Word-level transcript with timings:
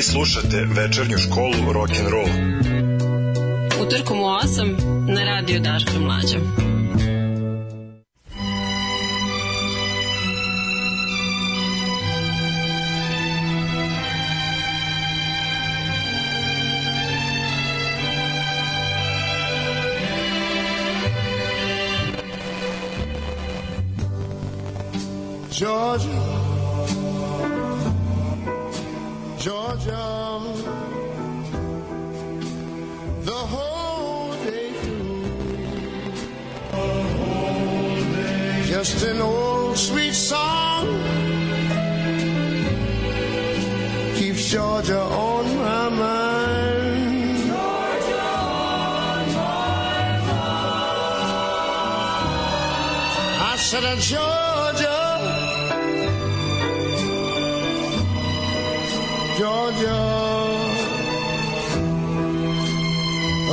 Vi 0.00 0.04
slušate 0.04 0.66
večernju 0.76 1.18
školu 1.18 1.72
rock 1.72 1.90
and 1.90 2.08
roll. 2.08 2.28
Utorkom 3.86 4.20
u 4.20 4.24
8 4.24 5.14
na 5.14 5.24
radio 5.24 5.60
Daška 5.60 5.98
Mlađa. 5.98 6.36
Georgia, 25.58 26.29
Just 38.82 39.04
an 39.04 39.20
old 39.20 39.76
sweet 39.76 40.14
song 40.14 40.86
keeps 44.16 44.48
Georgia 44.50 45.02
on 45.02 45.44
my 45.58 45.88
mind. 45.90 47.36
Georgia 47.44 48.22
on 48.24 49.26
my 49.36 50.16
mind. 50.28 50.64
I 53.52 53.56
said, 53.58 53.84
uh, 53.84 53.96
Georgia. 53.96 55.00
Georgia, 59.36 60.00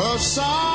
a 0.05 0.19
song 0.19 0.66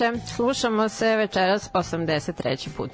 veče, 0.00 0.26
slušamo 0.26 0.88
se 0.88 1.16
večeras 1.16 1.68
po 1.68 1.78
83. 1.78 2.68
put. 2.76 2.90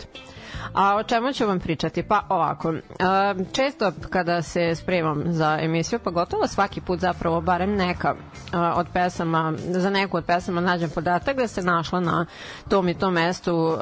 A 0.72 0.97
o 0.97 1.03
čemu 1.03 1.33
ću 1.33 1.47
vam 1.47 1.61
pričati? 1.61 2.03
Pa 2.03 2.22
ovako, 2.28 2.75
a, 3.00 3.34
često 3.53 3.93
kada 4.11 4.43
se 4.43 4.75
spremam 4.75 5.22
za 5.27 5.59
emisiju, 5.61 5.99
pa 6.05 6.11
gotovo 6.11 6.47
svaki 6.47 6.81
put 6.81 7.00
zapravo 7.00 7.41
barem 7.41 7.75
neka 7.77 8.15
a, 8.53 8.72
od 8.77 8.87
pesama, 8.93 9.53
za 9.59 9.91
neku 9.91 10.16
od 10.16 10.25
pesama 10.25 10.61
nađem 10.61 10.91
podatak 10.91 11.37
da 11.37 11.47
se 11.49 11.62
našla 11.62 12.00
na 12.00 12.27
tom 12.69 12.89
i 12.89 12.95
tom 12.95 13.15
mestu 13.15 13.77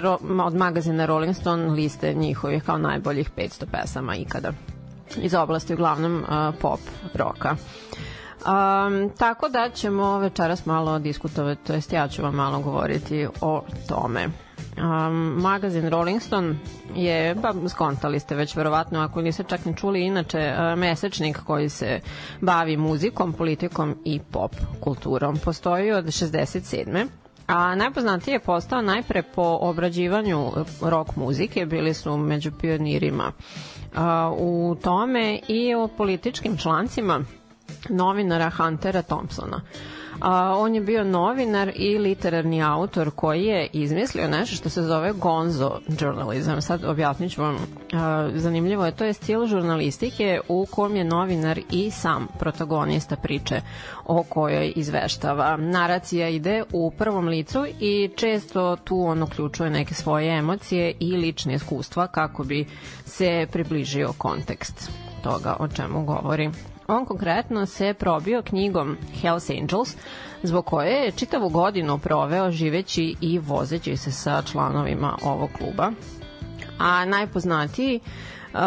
ro, 0.00 0.18
od 0.44 0.54
magazina 0.54 1.06
Rolling 1.06 1.36
Stone 1.36 1.66
liste 1.70 2.14
njihovih 2.14 2.62
kao 2.64 2.78
najboljih 2.78 3.30
500 3.36 3.64
pesama 3.72 4.16
ikada 4.16 4.52
iz 5.16 5.34
oblasti 5.34 5.74
uglavnom 5.74 6.24
pop 6.60 6.80
roka. 7.14 7.56
Um, 8.48 9.10
tako 9.10 9.48
da 9.48 9.70
ćemo 9.70 10.18
večeras 10.18 10.66
malo 10.66 10.98
diskutovati, 10.98 11.64
to 11.66 11.72
jest 11.72 11.92
ja 11.92 12.08
ću 12.08 12.22
vam 12.22 12.34
malo 12.34 12.60
govoriti 12.60 13.26
o 13.40 13.62
tome. 13.88 14.28
Um, 14.76 15.14
magazin 15.36 15.88
Rolling 15.88 16.22
Stone 16.22 16.54
je, 16.94 17.36
pa 17.42 17.68
skontali 17.68 18.20
ste 18.20 18.34
već 18.34 18.56
verovatno, 18.56 19.00
ako 19.00 19.22
niste 19.22 19.44
čak 19.44 19.64
ni 19.64 19.76
čuli, 19.76 20.02
inače 20.02 20.38
mesečnik 20.76 21.38
koji 21.38 21.68
se 21.68 22.00
bavi 22.40 22.76
muzikom, 22.76 23.32
politikom 23.32 23.96
i 24.04 24.20
pop 24.20 24.52
kulturom. 24.80 25.36
Postoji 25.36 25.92
od 25.92 26.04
67 26.04 27.06
a 27.46 27.74
najpoznatiji 27.74 28.32
je 28.32 28.38
postao 28.40 28.82
najpre 28.82 29.22
po 29.22 29.58
obrađivanju 29.60 30.50
rock 30.82 31.16
muzike, 31.16 31.66
bili 31.66 31.94
su 31.94 32.16
među 32.16 32.50
pionirima 32.52 33.32
uh, 33.92 34.00
u 34.32 34.76
tome 34.82 35.38
i 35.48 35.74
o 35.74 35.88
političkim 35.88 36.56
člancima 36.56 37.24
novinara 37.88 38.50
Huntera 38.50 39.02
Thompsona. 39.02 39.60
A, 40.20 40.56
on 40.58 40.74
je 40.74 40.80
bio 40.80 41.04
novinar 41.04 41.72
i 41.74 41.98
literarni 41.98 42.62
autor 42.62 43.10
koji 43.10 43.44
je 43.44 43.68
izmislio 43.72 44.28
nešto 44.28 44.56
što 44.56 44.68
se 44.68 44.82
zove 44.82 45.12
gonzo 45.12 45.80
journalism. 46.00 46.50
Sad 46.60 46.84
objasnit 46.84 47.32
ću 47.32 47.42
vam. 47.42 47.56
A, 47.92 48.30
zanimljivo 48.34 48.86
je, 48.86 48.92
to 48.92 49.04
je 49.04 49.12
stil 49.12 49.46
žurnalistike 49.46 50.40
u 50.48 50.66
kom 50.70 50.96
je 50.96 51.04
novinar 51.04 51.60
i 51.70 51.90
sam 51.90 52.26
protagonista 52.38 53.16
priče 53.16 53.60
o 54.06 54.22
kojoj 54.22 54.72
izveštava. 54.76 55.56
Naracija 55.56 56.28
ide 56.28 56.62
u 56.72 56.90
prvom 56.90 57.28
licu 57.28 57.66
i 57.80 58.10
često 58.16 58.76
tu 58.76 59.00
on 59.00 59.22
uključuje 59.22 59.70
neke 59.70 59.94
svoje 59.94 60.38
emocije 60.38 60.94
i 61.00 61.16
lične 61.16 61.54
iskustva 61.54 62.06
kako 62.06 62.44
bi 62.44 62.66
se 63.04 63.46
približio 63.52 64.12
kontekst 64.18 64.90
toga 65.22 65.56
o 65.58 65.68
čemu 65.68 66.04
govori. 66.04 66.50
On 66.90 67.04
konkretno 67.04 67.66
se 67.66 67.94
probio 67.94 68.42
knjigom 68.42 68.96
Hells 69.20 69.50
Angels, 69.50 69.96
zbog 70.42 70.64
koje 70.64 70.92
je 70.92 71.10
čitavu 71.10 71.48
godinu 71.48 71.98
proveo 71.98 72.50
živeći 72.50 73.14
i 73.20 73.38
vozeći 73.38 73.96
se 73.96 74.12
sa 74.12 74.42
članovima 74.42 75.18
ovog 75.22 75.50
kluba. 75.58 75.90
A 76.78 77.04
najpoznatiji 77.04 78.00
uh, 78.00 78.60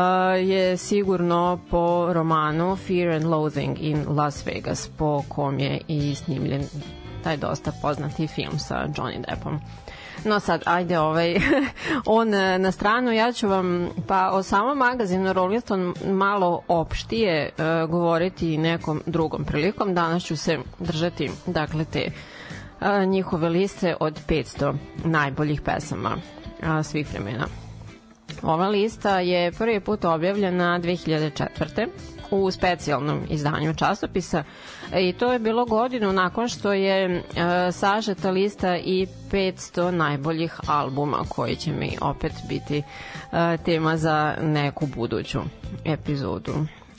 je 0.49 0.77
sigurno 0.77 1.59
po 1.69 2.13
romanu 2.13 2.75
Fear 2.75 3.09
and 3.09 3.25
Loathing 3.25 3.77
in 3.79 4.05
Las 4.07 4.45
Vegas, 4.45 4.89
po 4.97 5.23
kom 5.29 5.59
je 5.59 5.81
i 5.87 6.15
snimljen 6.15 6.63
taj 7.23 7.37
dosta 7.37 7.71
poznati 7.81 8.27
film 8.27 8.59
sa 8.59 8.87
Johnny 8.87 9.25
Deppom. 9.29 9.59
No 10.25 10.39
sad, 10.39 10.61
ajde, 10.65 10.99
ovaj, 10.99 11.35
on 12.05 12.33
e, 12.33 12.59
na 12.59 12.71
stranu, 12.71 13.11
ja 13.11 13.31
ću 13.31 13.47
vam 13.47 13.89
pa 14.07 14.29
o 14.31 14.43
samom 14.43 14.77
magazinu 14.77 15.33
Rolling 15.33 15.61
Stone 15.61 15.93
malo 16.05 16.61
opštije 16.67 17.49
uh, 17.49 17.89
govoriti 17.89 18.57
nekom 18.57 19.01
drugom 19.05 19.45
prilikom. 19.45 19.93
Danas 19.93 20.23
ću 20.23 20.37
se 20.37 20.59
držati, 20.79 21.31
dakle, 21.45 21.85
te 21.85 22.11
uh, 22.81 22.87
njihove 23.07 23.49
liste 23.49 23.95
od 23.99 24.19
500 24.27 24.73
najboljih 25.05 25.61
pesama 25.61 26.17
uh, 26.17 26.85
svih 26.85 27.11
vremena. 27.11 27.45
Ova 28.41 28.67
lista 28.67 29.19
je 29.19 29.51
prvi 29.51 29.79
put 29.79 30.05
objavljena 30.05 30.79
2004 30.79 31.87
u 32.31 32.51
specijalnom 32.51 33.19
izdanju 33.29 33.73
časopisa 33.73 34.43
i 34.93 35.13
to 35.13 35.33
je 35.33 35.39
bilo 35.39 35.65
godinu 35.65 36.13
nakon 36.13 36.47
što 36.47 36.73
je 36.73 37.03
e, 37.05 37.21
sažeta 37.71 38.31
lista 38.31 38.77
i 38.77 39.07
500 39.31 39.91
najboljih 39.91 40.59
albuma 40.67 41.17
koji 41.29 41.55
će 41.55 41.71
mi 41.71 41.97
opet 42.01 42.33
biti 42.49 42.77
e, 42.77 42.83
tema 43.57 43.97
za 43.97 44.35
neku 44.41 44.85
buduću 44.85 45.39
epizodu. 45.85 46.53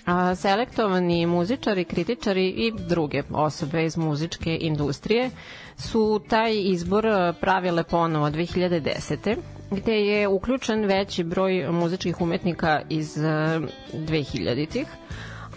A, 0.07 0.35
selektovani 0.35 1.27
muzičari, 1.27 1.85
kritičari 1.85 2.49
i 2.49 2.73
druge 2.79 3.23
osobe 3.31 3.85
iz 3.85 3.97
muzičke 3.97 4.59
industrije 4.61 5.31
su 5.77 6.21
taj 6.29 6.53
izbor 6.55 7.07
pravile 7.41 7.83
ponovo 7.85 8.31
2010 8.31 9.37
gde 9.73 10.07
je 10.07 10.29
uključen 10.29 10.85
veći 10.85 11.25
broj 11.25 11.67
muzičkih 11.71 12.21
umetnika 12.21 12.81
iz 12.89 13.17
2000-ih. 13.17 14.87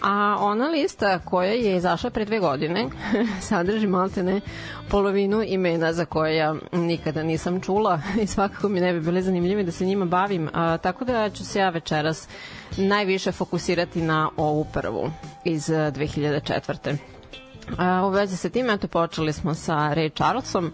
A 0.02 0.36
ona 0.40 0.68
lista 0.68 1.18
koja 1.18 1.50
je 1.50 1.76
izašla 1.76 2.10
pre 2.10 2.24
dve 2.24 2.38
godine 2.38 2.86
sadrži 3.48 3.86
maltene 3.86 4.40
polovinu 4.88 5.42
imena 5.42 5.92
za 5.92 6.04
koje 6.04 6.36
ja 6.36 6.54
nikada 6.72 7.22
nisam 7.22 7.60
čula 7.60 8.00
i 8.22 8.26
svakako 8.26 8.68
mi 8.68 8.80
ne 8.80 8.92
bi 8.92 9.00
bile 9.00 9.22
zanimljive 9.22 9.62
da 9.62 9.72
se 9.72 9.86
njima 9.86 10.04
bavim. 10.04 10.48
A, 10.52 10.76
tako 10.76 11.04
da 11.04 11.30
ću 11.30 11.44
se 11.44 11.58
ja 11.58 11.70
večeras 11.70 12.28
najviše 12.76 13.32
fokusirati 13.32 14.02
na 14.02 14.30
ovu 14.36 14.66
prvu 14.72 15.10
iz 15.44 15.68
2004. 15.68 16.96
A, 17.78 18.06
u 18.06 18.10
vezi 18.10 18.36
sa 18.36 18.48
tim, 18.48 18.70
eto, 18.70 18.88
počeli 18.88 19.32
smo 19.32 19.54
sa 19.54 19.72
Ray 19.74 20.14
Charlesom, 20.14 20.72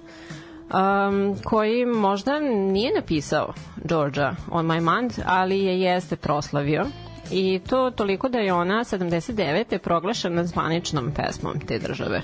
um, 0.72 1.36
koji 1.44 1.86
možda 1.86 2.40
nije 2.40 2.94
napisao 2.94 3.52
Georgia 3.84 4.34
on 4.50 4.66
my 4.66 4.94
mind, 4.96 5.12
ali 5.26 5.58
je 5.58 5.80
jeste 5.80 6.16
proslavio 6.16 6.86
i 7.30 7.60
to 7.68 7.90
toliko 7.90 8.28
da 8.28 8.38
je 8.38 8.52
ona 8.52 8.84
79. 8.84 9.78
proglašena 9.78 10.44
zvaničnom 10.44 11.10
pesmom 11.16 11.60
te 11.60 11.78
države, 11.78 12.22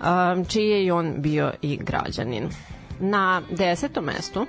um, 0.00 0.44
čiji 0.44 0.68
je 0.68 0.84
i 0.84 0.90
on 0.90 1.14
bio 1.18 1.52
i 1.62 1.76
građanin. 1.76 2.48
Na 3.00 3.42
desetom 3.50 4.04
mestu 4.04 4.46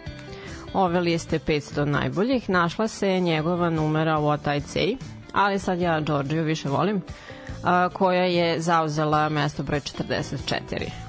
ove 0.73 0.99
liste 0.99 1.39
500 1.39 1.85
najboljih 1.85 2.49
našla 2.49 2.87
se 2.87 3.19
njegova 3.19 3.69
numera 3.69 4.17
What 4.17 4.43
I'd 4.45 4.63
Say, 4.63 4.97
ali 5.33 5.59
sad 5.59 5.79
ja 5.79 5.99
Georgiju 5.99 6.43
više 6.43 6.69
volim, 6.69 6.97
a, 6.97 7.01
koja 7.93 8.23
je 8.23 8.61
zauzela 8.61 9.29
mesto 9.29 9.63
broj 9.63 9.79
44 9.79 10.37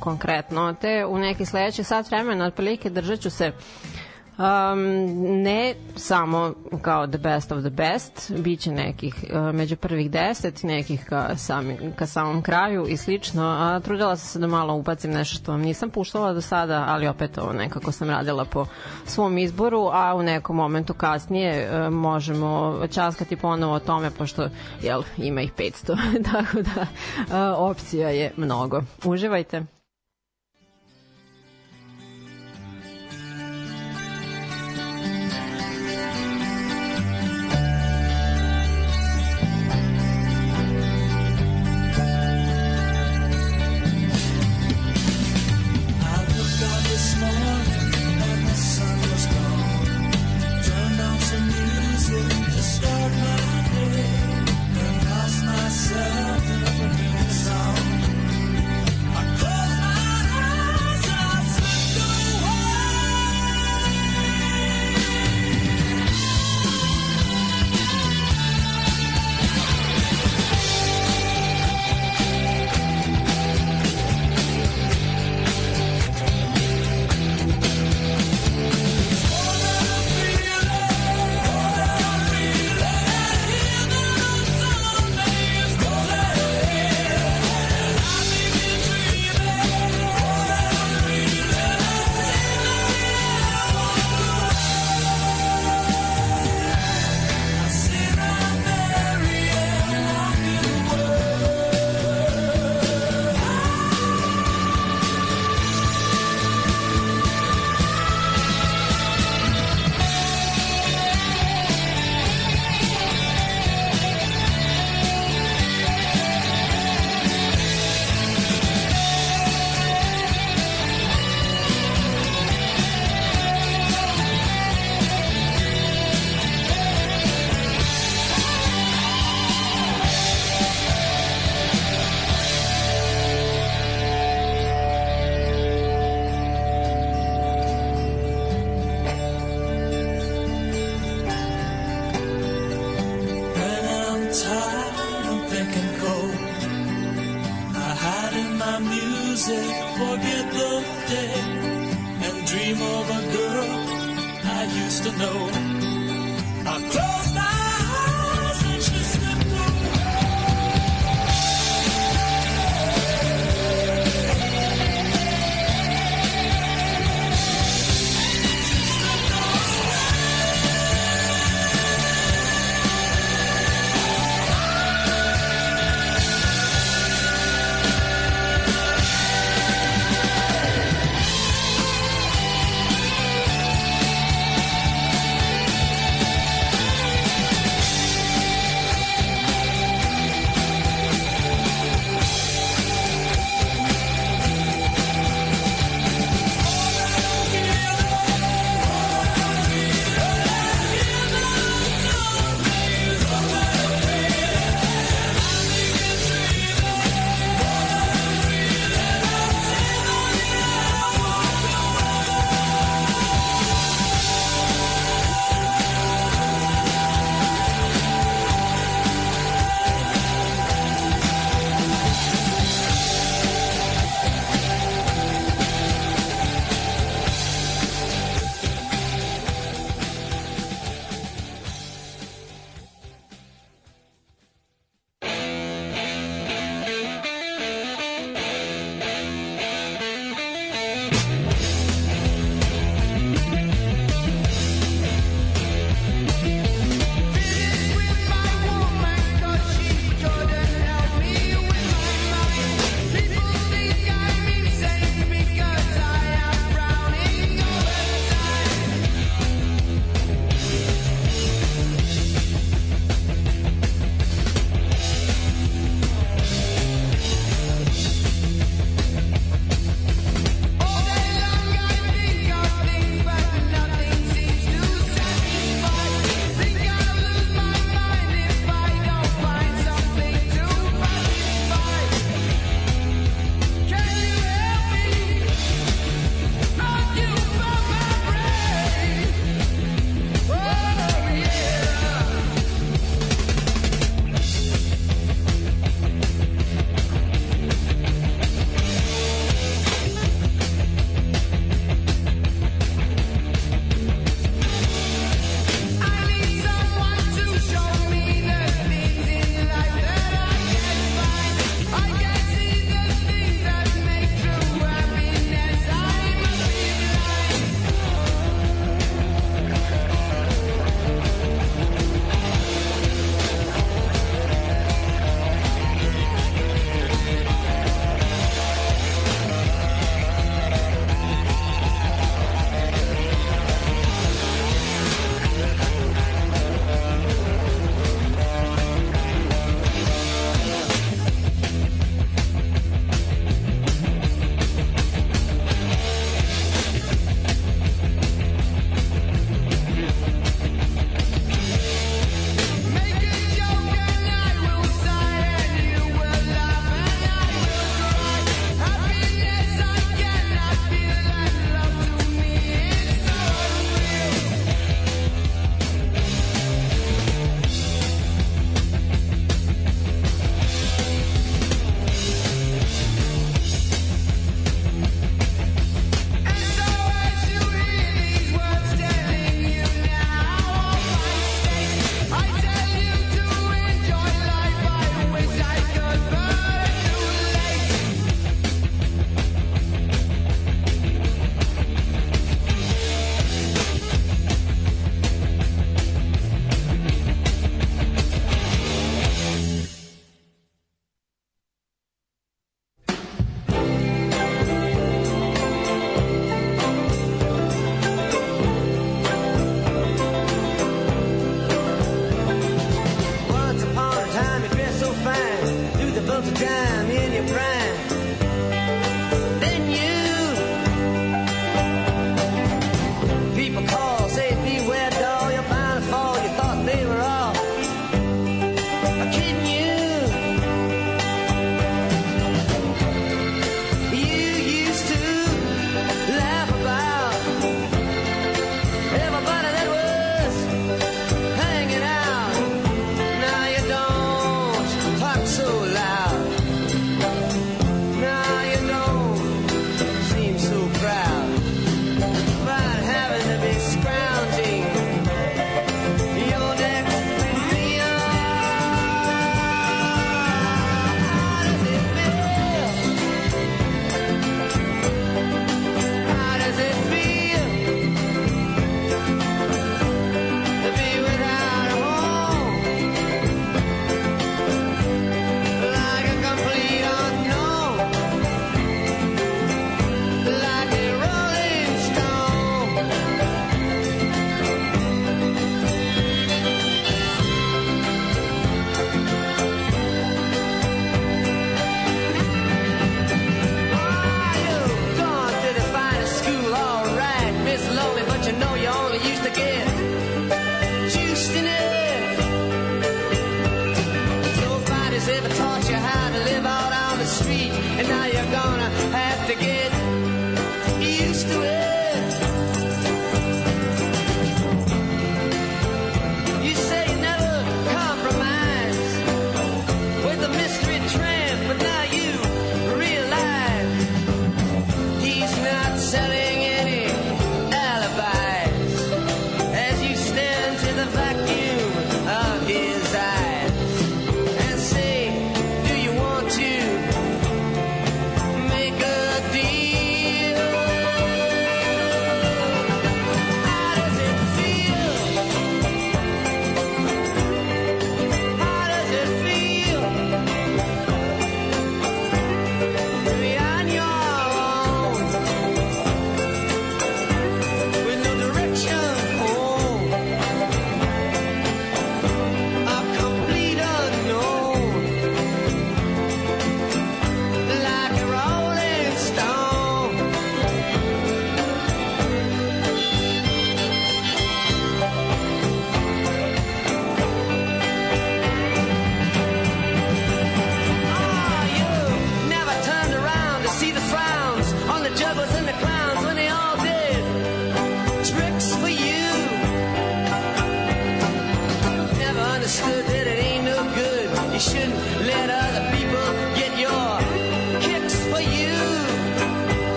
konkretno, 0.00 0.74
te 0.74 1.06
u 1.06 1.18
neki 1.18 1.46
sledeći 1.46 1.84
sat 1.84 2.10
vremena 2.10 2.46
otprilike 2.46 2.90
držat 2.90 3.20
ću 3.20 3.30
se 3.30 3.52
Um, 4.40 5.42
ne 5.42 5.74
samo 5.96 6.54
kao 6.82 7.06
the 7.06 7.18
best 7.18 7.52
of 7.52 7.60
the 7.60 7.70
best, 7.70 8.32
bit 8.38 8.60
će 8.60 8.70
nekih 8.70 9.24
uh, 9.32 9.54
među 9.54 9.76
prvih 9.76 10.10
deset, 10.10 10.62
nekih 10.62 11.04
ka, 11.04 11.36
sami, 11.36 11.78
ka 11.96 12.06
samom 12.06 12.42
kraju 12.42 12.86
i 12.88 12.96
slično, 12.96 13.42
a 13.42 13.80
trudila 13.80 14.16
sam 14.16 14.28
se 14.28 14.38
da 14.38 14.46
malo 14.46 14.74
upacim 14.74 15.10
nešto 15.10 15.36
što 15.36 15.52
vam 15.52 15.60
nisam 15.60 15.90
puštala 15.90 16.32
do 16.32 16.40
sada, 16.40 16.84
ali 16.88 17.08
opet 17.08 17.38
ovo 17.38 17.52
nekako 17.52 17.92
sam 17.92 18.10
radila 18.10 18.44
po 18.44 18.66
svom 19.06 19.38
izboru, 19.38 19.88
a 19.92 20.14
u 20.14 20.22
nekom 20.22 20.56
momentu 20.56 20.94
kasnije 20.94 21.70
uh, 21.70 21.92
možemo 21.92 22.80
časkati 22.90 23.36
ponovo 23.36 23.74
o 23.74 23.80
tome, 23.80 24.10
pošto 24.10 24.48
jel, 24.82 25.02
ima 25.16 25.40
ih 25.40 25.52
500, 25.52 25.96
tako 26.32 26.62
da 26.62 26.80
uh, 26.80 27.70
opcija 27.70 28.08
je 28.08 28.32
mnogo. 28.36 28.82
Uživajte! 29.04 29.79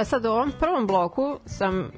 E 0.00 0.04
sad 0.04 0.24
u 0.24 0.28
ovom 0.28 0.52
prvom 0.60 0.86
bloku 0.86 1.38
sam 1.46 1.90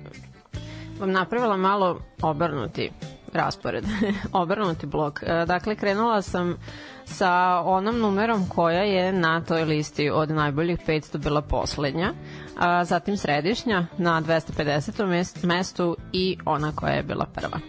vam 1.00 1.12
napravila 1.12 1.56
malo 1.56 2.00
obrnuti 2.22 2.90
raspored, 3.32 3.84
obrnuti 4.32 4.86
blok. 4.86 5.22
E, 5.22 5.44
dakle, 5.46 5.76
krenula 5.76 6.22
sam 6.22 6.56
sa 7.04 7.62
onom 7.64 7.98
numerom 7.98 8.48
koja 8.48 8.82
je 8.82 9.12
na 9.12 9.40
toj 9.40 9.64
listi 9.64 10.10
od 10.10 10.30
najboljih 10.30 10.78
500 10.86 11.18
bila 11.18 11.42
poslednja, 11.42 12.12
a 12.58 12.84
zatim 12.84 13.16
središnja 13.16 13.86
na 13.98 14.22
250. 14.22 15.06
mest- 15.06 15.44
mestu 15.44 15.96
i 16.12 16.38
ona 16.44 16.72
koja 16.76 16.92
je 16.92 17.02
bila 17.02 17.26
prva. 17.34 17.60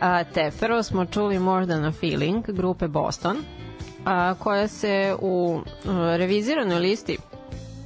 A, 0.00 0.24
te 0.24 0.50
prvo 0.60 0.82
smo 0.82 1.04
čuli 1.04 1.38
More 1.38 1.66
Than 1.66 1.84
a 1.84 1.92
Feeling 1.92 2.44
grupe 2.48 2.88
Boston, 2.88 3.36
a, 4.04 4.34
koja 4.34 4.68
se 4.68 5.16
u 5.20 5.60
a, 5.86 6.16
reviziranoj 6.16 6.78
listi 6.78 7.18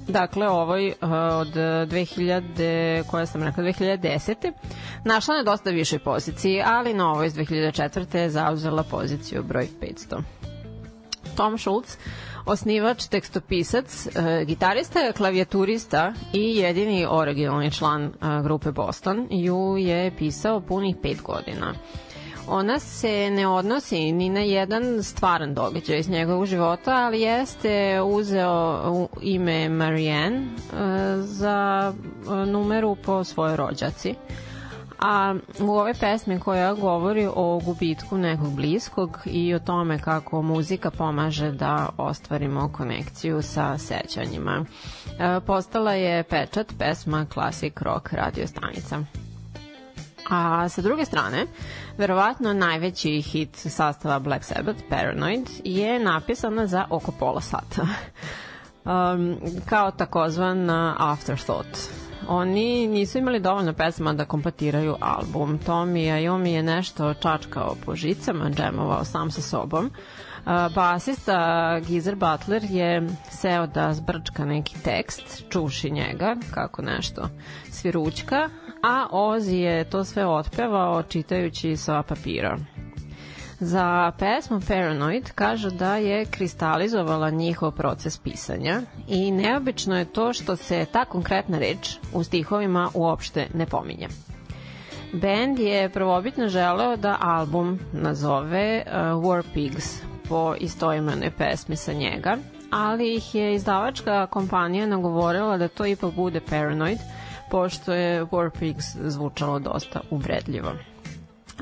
dakle 0.08 0.48
ovoj 0.48 0.88
uh, 0.88 1.10
od 1.12 1.54
2000 1.54 3.02
koja 3.06 3.26
sam 3.26 3.42
rekla 3.42 3.64
2010. 3.64 4.52
našla 5.04 5.36
na 5.36 5.42
dosta 5.42 5.70
višoj 5.70 5.98
poziciji, 5.98 6.62
ali 6.66 6.94
na 6.94 7.12
ovoj 7.12 7.26
iz 7.26 7.34
2004. 7.34 8.16
je 8.16 8.30
zauzela 8.30 8.82
poziciju 8.82 9.42
broj 9.42 9.68
500. 9.80 10.22
Tom 11.36 11.58
Schultz, 11.58 11.96
osnivač, 12.46 13.06
tekstopisac, 13.06 14.06
e, 14.06 14.44
gitarista, 14.44 15.12
klavijaturista 15.12 16.12
i 16.32 16.56
jedini 16.56 17.06
originalni 17.08 17.70
član 17.70 18.12
grupe 18.42 18.72
Boston, 18.72 19.26
ju 19.30 19.76
je 19.78 20.16
pisao 20.18 20.60
punih 20.60 20.96
pet 21.02 21.22
godina. 21.22 21.74
Ona 22.48 22.78
se 22.78 23.30
ne 23.30 23.46
odnosi 23.46 24.12
ni 24.12 24.28
na 24.28 24.40
jedan 24.40 25.02
stvaran 25.02 25.54
događaj 25.54 25.98
iz 25.98 26.08
njegovog 26.08 26.46
života, 26.46 26.94
ali 26.94 27.20
jeste 27.20 28.02
uzeo 28.02 29.08
ime 29.22 29.68
Marianne 29.68 30.38
e, 30.38 30.46
za 31.16 31.92
e, 31.92 32.46
numeru 32.46 32.96
po 32.96 33.24
svojoj 33.24 33.56
rođaci. 33.56 34.14
A 34.98 35.34
u 35.60 35.70
ovoj 35.70 35.94
pesmi 35.94 36.40
koja 36.40 36.74
govori 36.74 37.28
o 37.34 37.60
gubitku 37.64 38.18
nekog 38.18 38.54
bliskog 38.54 39.18
i 39.26 39.54
o 39.54 39.58
tome 39.58 39.98
kako 39.98 40.42
muzika 40.42 40.90
pomaže 40.90 41.52
da 41.52 41.88
ostvarimo 41.96 42.72
konekciju 42.72 43.42
sa 43.42 43.78
sećanjima. 43.78 44.64
E, 45.18 45.40
postala 45.46 45.92
je 45.92 46.22
pečat 46.22 46.72
pesma 46.78 47.26
Classic 47.32 47.74
Rock 47.80 48.12
radio 48.12 48.46
stanica. 48.46 49.04
A 50.30 50.68
sa 50.68 50.82
druge 50.82 51.04
strane, 51.04 51.46
verovatno 51.98 52.52
najveći 52.52 53.20
hit 53.20 53.56
sastava 53.56 54.18
Black 54.18 54.44
Sabbath, 54.44 54.80
Paranoid, 54.90 55.48
je 55.64 55.98
napisana 55.98 56.66
za 56.66 56.84
oko 56.90 57.12
pola 57.12 57.40
sata. 57.40 57.82
um, 58.84 59.36
kao 59.66 59.90
takozvan 59.90 60.70
afterthought. 60.98 61.78
Oni 62.28 62.86
nisu 62.86 63.18
imali 63.18 63.40
dovoljno 63.40 63.72
pesama 63.72 64.12
da 64.12 64.24
kompletiraju 64.24 64.96
album. 65.00 65.58
Tommy 65.66 66.22
Iommi 66.22 66.52
je 66.52 66.62
nešto 66.62 67.14
čačkao 67.14 67.76
po 67.86 67.96
žicama, 67.96 68.50
džemovao 68.50 69.04
sam 69.04 69.30
sa 69.30 69.42
sobom. 69.42 69.86
Uh, 69.86 70.74
basista 70.74 71.80
Geezer 71.88 72.14
Butler 72.16 72.64
je 72.64 73.08
seo 73.30 73.66
da 73.66 73.92
zbrčka 73.92 74.44
neki 74.44 74.82
tekst, 74.82 75.44
čuši 75.48 75.90
njega, 75.90 76.36
kako 76.54 76.82
nešto 76.82 77.28
svirućka, 77.70 78.48
a 78.82 79.06
Ozzy 79.12 79.54
je 79.56 79.84
to 79.84 80.04
sve 80.04 80.26
otpevao 80.26 81.02
čitajući 81.02 81.76
sva 81.76 82.02
papira. 82.02 82.58
Za 83.60 84.12
pesmu 84.18 84.60
Paranoid 84.68 85.30
kažu 85.34 85.70
da 85.70 85.96
je 85.96 86.24
kristalizovala 86.24 87.30
njihov 87.30 87.70
proces 87.72 88.18
pisanja 88.18 88.82
i 89.08 89.30
neobično 89.30 89.98
je 89.98 90.04
to 90.04 90.32
što 90.32 90.56
se 90.56 90.86
ta 90.92 91.04
konkretna 91.04 91.58
reč 91.58 91.96
u 92.12 92.24
stihovima 92.24 92.90
uopšte 92.94 93.46
ne 93.54 93.66
pominje. 93.66 94.08
Band 95.12 95.58
je 95.58 95.88
prvobitno 95.88 96.48
želeo 96.48 96.96
da 96.96 97.16
album 97.20 97.78
nazove 97.92 98.82
uh, 98.86 98.92
War 98.94 99.42
Pigs 99.54 100.02
po 100.28 100.54
istoimenoj 100.60 101.30
pesmi 101.30 101.76
sa 101.76 101.92
njega, 101.92 102.36
ali 102.70 103.14
ih 103.14 103.34
je 103.34 103.54
izdavačka 103.54 104.26
kompanija 104.26 104.86
nagovorila 104.86 105.56
da 105.56 105.68
to 105.68 105.86
ipak 105.86 106.14
bude 106.14 106.40
Paranoid, 106.40 106.98
pošto 107.50 107.92
je 107.92 108.24
War 108.24 108.50
Pigs 108.58 108.84
zvučalo 108.96 109.58
dosta 109.58 110.00
uvredljivo. 110.10 110.72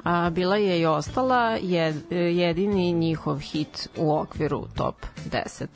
A, 0.04 0.30
bila 0.30 0.56
je 0.56 0.80
i 0.80 0.86
ostala 0.86 1.56
jed, 1.62 2.12
jedini 2.12 2.92
njihov 2.92 3.38
hit 3.38 3.88
u 3.96 4.12
okviru 4.12 4.66
top 4.74 4.94
10. 5.30 5.66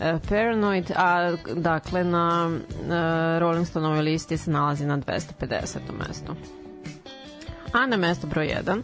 E, 0.00 0.18
Paranoid, 0.28 0.92
a 0.96 1.36
dakle 1.54 2.04
na 2.04 2.50
e, 2.50 3.38
Rolling 3.38 3.66
Stoneovoj 3.66 4.02
listi 4.02 4.36
se 4.36 4.50
nalazi 4.50 4.86
na 4.86 4.98
250. 4.98 5.78
mestu. 5.98 6.34
A 7.72 7.86
na 7.86 7.96
mesto 7.96 8.26
broj 8.26 8.54
1 8.66 8.82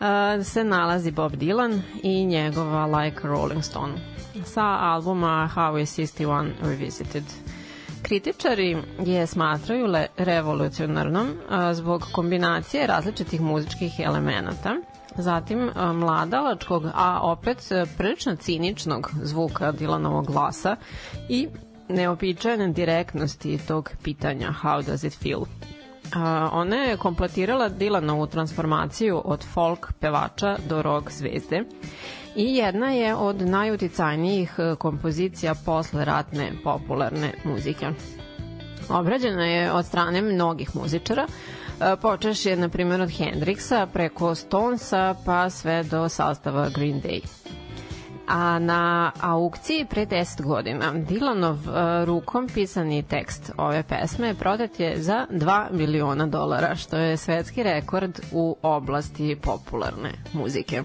uh, 0.00 0.44
se 0.46 0.64
nalazi 0.64 1.10
Bob 1.10 1.32
Dylan 1.32 1.80
i 2.02 2.24
njegova 2.24 2.86
Like 2.86 3.28
Rolling 3.28 3.64
Stone 3.64 3.92
sa 4.44 4.78
albuma 4.92 5.48
is 5.82 5.98
61 5.98 6.52
Revisited. 6.62 7.24
Kritičari 8.06 8.76
je 9.06 9.26
smatraju 9.26 9.86
le 9.86 10.06
revolucionarnom 10.16 11.34
zbog 11.72 12.06
kombinacije 12.12 12.86
različitih 12.86 13.40
muzičkih 13.40 13.92
elemenata, 14.04 14.76
zatim 15.16 15.70
mladalačkog, 15.94 16.84
a 16.94 17.20
opet 17.22 17.58
uh, 17.58 17.88
prilično 17.98 18.36
ciničnog 18.36 19.10
zvuka 19.22 19.72
Dylanovog 19.72 20.26
glasa 20.26 20.76
i 21.28 21.48
neopičajne 21.88 22.68
direktnosti 22.68 23.58
tog 23.68 23.90
pitanja 24.02 24.54
How 24.62 24.86
does 24.86 25.04
it 25.04 25.18
feel? 25.22 25.40
A, 26.14 26.48
ona 26.52 26.76
je 26.76 26.96
kompletirala 26.96 27.70
Dylanovu 27.70 28.26
transformaciju 28.26 29.22
od 29.24 29.44
folk 29.44 29.92
pevača 30.00 30.56
do 30.68 30.82
rock 30.82 31.10
zvezde 31.10 31.64
i 32.36 32.56
jedna 32.56 32.90
je 32.90 33.14
od 33.14 33.42
najuticajnijih 33.42 34.54
e, 34.58 34.74
kompozicija 34.76 35.54
posle 35.64 36.04
ratne 36.04 36.52
popularne 36.64 37.32
muzike. 37.44 37.90
Obrađena 38.88 39.46
je 39.46 39.72
od 39.72 39.86
strane 39.86 40.22
mnogih 40.22 40.76
muzičara, 40.76 41.26
e, 41.80 41.96
počeš 42.02 42.46
je 42.46 42.56
na 42.56 42.68
primjer 42.68 43.00
od 43.00 43.08
Hendrixa 43.08 43.86
preko 43.86 44.34
Stonesa 44.34 45.14
pa 45.24 45.50
sve 45.50 45.82
do 45.82 46.08
sastava 46.08 46.68
Green 46.68 47.02
Day. 47.02 47.20
A 48.28 48.58
na 48.58 49.12
aukciji 49.20 49.86
pre 49.90 50.06
10 50.06 50.42
godina 50.42 50.92
Dilanov 50.92 51.54
uh, 51.54 51.74
rukom 52.04 52.48
pisani 52.54 53.02
tekst 53.02 53.52
ove 53.58 53.82
pesme 53.82 54.34
prodat 54.34 54.80
je 54.80 55.02
za 55.02 55.26
2 55.30 55.66
miliona 55.72 56.26
dolara, 56.26 56.74
što 56.74 56.96
je 56.96 57.16
svetski 57.16 57.62
rekord 57.62 58.20
u 58.32 58.56
oblasti 58.62 59.36
popularne 59.42 60.10
muzike. 60.32 60.82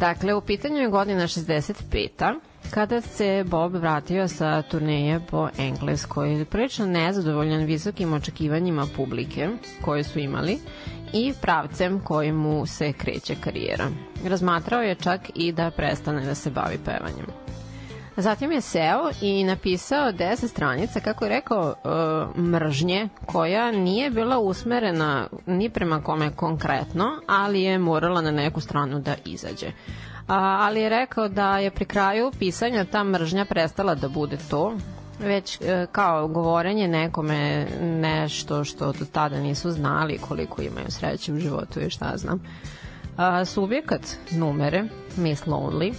Dakle, 0.00 0.34
u 0.34 0.40
pitanju 0.40 0.76
je 0.76 0.88
godina 0.88 1.22
65 1.22 2.34
kada 2.70 3.00
se 3.00 3.44
Bob 3.46 3.74
vratio 3.74 4.28
sa 4.28 4.62
turneje 4.62 5.20
po 5.30 5.48
Engleskoj, 5.58 6.44
prilično 6.50 6.86
nezadovoljan 6.86 7.64
visokim 7.64 8.12
očekivanjima 8.12 8.86
publike 8.96 9.48
koje 9.82 10.04
su 10.04 10.18
imali 10.18 10.58
i 11.12 11.32
pravcem 11.42 12.00
kojim 12.00 12.34
mu 12.34 12.66
se 12.66 12.92
kreće 12.92 13.34
karijera. 13.40 13.84
Razmatrao 14.24 14.82
je 14.82 14.94
čak 14.94 15.20
i 15.34 15.52
da 15.52 15.70
prestane 15.70 16.26
da 16.26 16.34
se 16.34 16.50
bavi 16.50 16.78
pevanjem. 16.84 17.26
Zatim 18.16 18.52
je 18.52 18.60
seo 18.60 19.10
i 19.20 19.44
napisao 19.44 20.12
10 20.12 20.48
stranica, 20.48 21.00
kako 21.00 21.24
je 21.24 21.28
rekao, 21.28 21.74
e, 21.84 22.40
mržnje, 22.40 23.08
koja 23.26 23.70
nije 23.70 24.10
bila 24.10 24.38
usmerena 24.38 25.26
ni 25.46 25.70
prema 25.70 26.02
kome 26.02 26.30
konkretno, 26.30 27.20
ali 27.26 27.62
je 27.62 27.78
morala 27.78 28.20
na 28.20 28.30
neku 28.30 28.60
stranu 28.60 29.00
da 29.00 29.14
izađe. 29.24 29.66
A, 30.28 30.58
ali 30.60 30.80
je 30.80 30.88
rekao 30.88 31.28
da 31.28 31.58
je 31.58 31.70
pri 31.70 31.84
kraju 31.84 32.32
pisanja 32.38 32.84
ta 32.84 33.04
mržnja 33.04 33.44
prestala 33.44 33.94
da 33.94 34.08
bude 34.08 34.36
to, 34.50 34.76
već 35.20 35.60
e, 35.60 35.86
kao 35.92 36.28
govorenje 36.28 36.88
nekome 36.88 37.66
nešto 37.80 38.64
što 38.64 38.92
do 38.92 39.04
tada 39.12 39.40
nisu 39.40 39.70
znali 39.70 40.18
koliko 40.18 40.62
imaju 40.62 40.86
sreće 40.88 41.32
u 41.32 41.38
životu 41.38 41.80
i 41.80 41.90
šta 41.90 42.12
znam. 42.16 42.42
A, 43.16 43.44
subjekat 43.44 44.02
numere, 44.30 44.84
Miss 45.16 45.46
Lonely, 45.46 45.94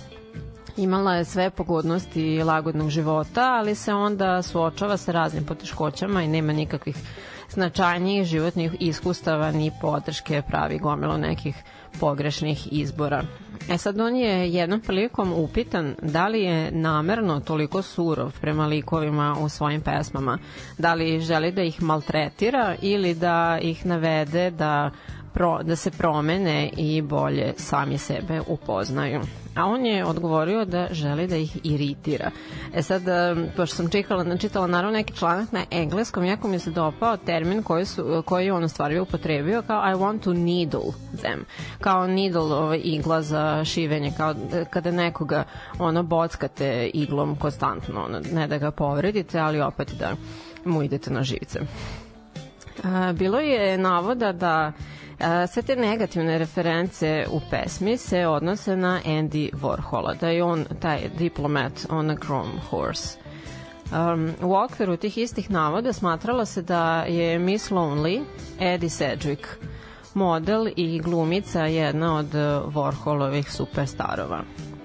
imala 0.81 1.15
je 1.15 1.25
sve 1.25 1.49
pogodnosti 1.49 2.43
lagodnog 2.43 2.89
života, 2.89 3.53
ali 3.53 3.75
se 3.75 3.93
onda 3.93 4.41
suočava 4.41 4.97
sa 4.97 5.11
raznim 5.11 5.45
poteškoćama 5.45 6.23
i 6.23 6.27
nema 6.27 6.53
nikakvih 6.53 6.95
značajnijih 7.49 8.25
životnih 8.25 8.75
iskustava 8.79 9.51
ni 9.51 9.71
podrške 9.81 10.41
pravi 10.47 10.79
gomilo 10.79 11.17
nekih 11.17 11.55
pogrešnih 11.99 12.73
izbora. 12.73 13.23
E 13.69 13.77
sad 13.77 13.99
on 13.99 14.15
je 14.15 14.53
jednom 14.53 14.81
prilikom 14.81 15.33
upitan 15.33 15.95
da 16.01 16.27
li 16.27 16.41
je 16.41 16.71
namerno 16.71 17.39
toliko 17.39 17.81
surov 17.81 18.31
prema 18.41 18.65
likovima 18.65 19.35
u 19.39 19.49
svojim 19.49 19.81
pesmama, 19.81 20.37
da 20.77 20.93
li 20.93 21.19
želi 21.19 21.51
da 21.51 21.63
ih 21.63 21.83
maltretira 21.83 22.75
ili 22.81 23.13
da 23.13 23.59
ih 23.61 23.85
navede 23.85 24.51
da 24.51 24.91
pro, 25.33 25.63
da 25.63 25.75
se 25.75 25.91
promene 25.91 26.69
i 26.77 27.01
bolje 27.01 27.53
sami 27.57 27.97
sebe 27.97 28.41
upoznaju. 28.47 29.21
A 29.55 29.65
on 29.65 29.85
je 29.85 30.05
odgovorio 30.05 30.65
da 30.65 30.87
želi 30.91 31.27
da 31.27 31.35
ih 31.35 31.57
iritira. 31.63 32.31
E 32.73 32.83
sad, 32.83 33.01
pošto 33.55 33.75
sam 33.75 33.89
čitala, 33.89 34.37
čitala 34.37 34.67
naravno 34.67 34.97
neki 34.97 35.13
članak 35.13 35.51
na 35.51 35.65
engleskom, 35.71 36.25
jako 36.25 36.47
mi 36.47 36.59
se 36.59 36.71
dopao 36.71 37.17
termin 37.17 37.63
koji, 37.63 37.85
su, 37.85 38.23
koji 38.25 38.45
je 38.45 38.53
on 38.53 38.63
u 38.63 38.69
stvari 38.69 38.99
upotrebio 38.99 39.61
kao 39.61 39.91
I 39.91 39.95
want 39.95 40.19
to 40.19 40.33
needle 40.33 40.91
them. 41.21 41.45
Kao 41.79 42.07
needle, 42.07 42.41
ovaj, 42.41 42.81
igla 42.83 43.21
za 43.21 43.65
šivenje, 43.65 44.11
kao 44.17 44.35
kada 44.69 44.91
nekoga 44.91 45.43
ono 45.79 46.03
bockate 46.03 46.89
iglom 46.93 47.35
konstantno, 47.35 48.03
ono, 48.03 48.19
ne 48.33 48.47
da 48.47 48.57
ga 48.57 48.71
povredite, 48.71 49.39
ali 49.39 49.61
opet 49.61 49.93
da 49.99 50.15
mu 50.65 50.83
idete 50.83 51.11
na 51.11 51.23
živice. 51.23 51.59
A, 52.83 53.13
bilo 53.13 53.39
je 53.39 53.77
navoda 53.77 54.31
da 54.31 54.71
sve 55.47 55.61
te 55.61 55.75
negativne 55.75 56.37
reference 56.37 57.25
u 57.31 57.41
pesmi 57.49 57.97
se 57.97 58.27
odnose 58.27 58.75
na 58.75 58.99
Andy 59.05 59.49
Warhola, 59.53 60.19
da 60.19 60.29
je 60.29 60.43
on 60.43 60.65
taj 60.79 60.99
diplomat 61.17 61.85
on 61.89 62.09
a 62.09 62.15
chrome 62.15 62.59
horse. 62.69 63.17
Um, 63.91 64.31
u 64.41 64.55
okviru 64.55 64.97
tih 64.97 65.17
istih 65.17 65.51
navoda 65.51 65.93
smatralo 65.93 66.45
se 66.45 66.61
da 66.61 67.03
je 67.03 67.39
Miss 67.39 67.71
Lonely, 67.71 68.23
Eddie 68.59 68.89
Sedgwick, 68.89 69.45
model 70.13 70.67
i 70.75 70.99
glumica 70.99 71.65
jedna 71.65 72.17
od 72.17 72.33
Warholovih 72.73 73.49
superstarova. 73.49 74.43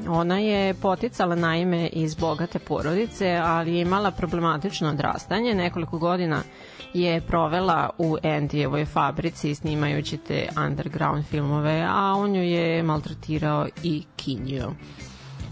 Ona 0.08 0.38
je 0.38 0.74
poticala 0.74 1.34
naime 1.34 1.86
iz 1.86 2.14
bogate 2.14 2.58
porodice, 2.58 3.40
ali 3.44 3.74
je 3.74 3.80
imala 3.80 4.10
problematično 4.10 4.88
odrastanje. 4.88 5.54
Nekoliko 5.54 5.98
godina 5.98 6.42
je 6.94 7.20
provela 7.20 7.90
u 7.98 8.16
Endijevoj 8.22 8.84
fabrici 8.84 9.54
snimajući 9.54 10.16
te 10.16 10.48
underground 10.66 11.24
filmove, 11.24 11.86
a 11.90 12.12
on 12.16 12.34
ju 12.34 12.42
je 12.42 12.82
maltretirao 12.82 13.66
i 13.82 14.02
kinjio. 14.16 14.72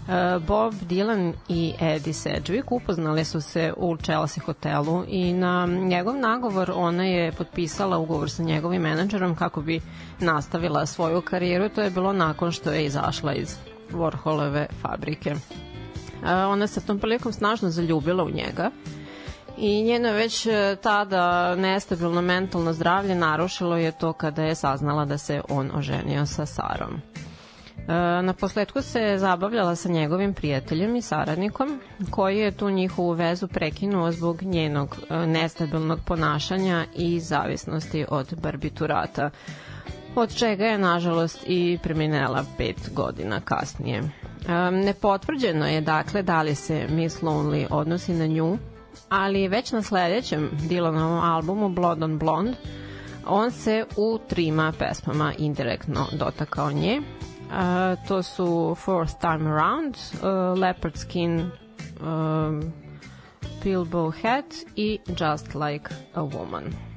E, 0.07 0.39
Bob 0.39 0.73
Dylan 0.89 1.33
i 1.49 1.73
Eddie 1.79 2.13
Sedgwick 2.13 2.63
upoznali 2.69 3.25
su 3.25 3.41
se 3.41 3.73
u 3.77 3.97
Chelsea 3.97 4.43
hotelu 4.45 5.03
i 5.07 5.33
na 5.33 5.65
njegov 5.65 6.15
nagovor 6.17 6.71
ona 6.75 7.03
je 7.03 7.31
potpisala 7.31 7.97
ugovor 7.97 8.29
sa 8.29 8.43
njegovim 8.43 8.81
menadžerom 8.81 9.35
kako 9.35 9.61
bi 9.61 9.81
nastavila 10.19 10.85
svoju 10.85 11.21
karijeru. 11.21 11.69
To 11.69 11.81
je 11.81 11.89
bilo 11.89 12.13
nakon 12.13 12.51
što 12.51 12.71
je 12.71 12.85
izašla 12.85 13.33
iz 13.33 13.55
Warholove 13.91 14.65
fabrike. 14.81 15.29
E, 15.29 16.33
ona 16.33 16.67
se 16.67 16.85
tom 16.85 16.99
prilikom 16.99 17.33
snažno 17.33 17.69
zaljubila 17.69 18.23
u 18.23 18.29
njega 18.29 18.71
i 19.57 19.83
njeno 19.83 20.11
već 20.11 20.45
e, 20.45 20.75
tada 20.81 21.55
nestabilno 21.55 22.21
mentalno 22.21 22.73
zdravlje 22.73 23.15
narušilo 23.15 23.77
je 23.77 23.91
to 23.91 24.13
kada 24.13 24.43
je 24.43 24.55
saznala 24.55 25.05
da 25.05 25.17
se 25.17 25.41
on 25.49 25.71
oženio 25.75 26.25
sa 26.25 26.45
Sarom. 26.45 26.93
E, 26.93 27.93
na 28.21 28.33
posledku 28.33 28.81
se 28.81 29.15
zabavljala 29.17 29.75
sa 29.75 29.89
njegovim 29.89 30.33
prijateljem 30.33 30.95
i 30.95 31.01
saradnikom, 31.01 31.79
koji 32.09 32.37
je 32.37 32.51
tu 32.51 32.69
njihovu 32.69 33.11
vezu 33.11 33.47
prekinuo 33.47 34.11
zbog 34.11 34.43
njenog 34.43 34.97
e, 35.09 35.27
nestabilnog 35.27 35.99
ponašanja 36.05 36.85
i 36.95 37.19
zavisnosti 37.19 38.05
od 38.09 38.33
barbiturata, 38.41 39.29
od 40.15 40.35
čega 40.35 40.65
je 40.65 40.77
nažalost 40.77 41.43
i 41.47 41.79
preminela 41.83 42.45
pet 42.57 42.89
godina 42.93 43.41
kasnije. 43.41 44.03
Nepotvrđeno 44.71 45.67
je 45.67 45.81
dakle 45.81 46.23
da 46.23 46.41
li 46.41 46.55
se 46.55 46.87
Miss 46.89 47.21
Lonely 47.21 47.67
odnosi 47.69 48.13
na 48.13 48.25
nju 48.27 48.57
ali 49.09 49.47
već 49.47 49.71
na 49.71 49.81
sledećem 49.81 50.49
Dylanovom 50.69 51.33
albumu 51.33 51.69
Blood 51.69 52.03
on 52.03 52.17
Blonde 52.17 52.53
on 53.25 53.51
se 53.51 53.85
u 53.97 54.19
trima 54.29 54.73
pesmama 54.79 55.33
indirektno 55.37 56.07
dotakao 56.11 56.71
nje. 56.71 57.01
Uh, 57.01 58.07
to 58.07 58.23
su 58.23 58.75
Fourth 58.79 59.13
Time 59.21 59.51
Around, 59.51 59.95
uh, 59.95 60.59
Leopard 60.59 60.97
Skin, 60.97 61.39
uh, 61.39 62.63
Bilbo 63.63 64.11
Hat 64.11 64.45
i 64.75 64.99
Just 65.07 65.55
Like 65.55 65.89
a 66.13 66.23
Woman. 66.23 66.94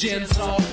gins 0.00 0.69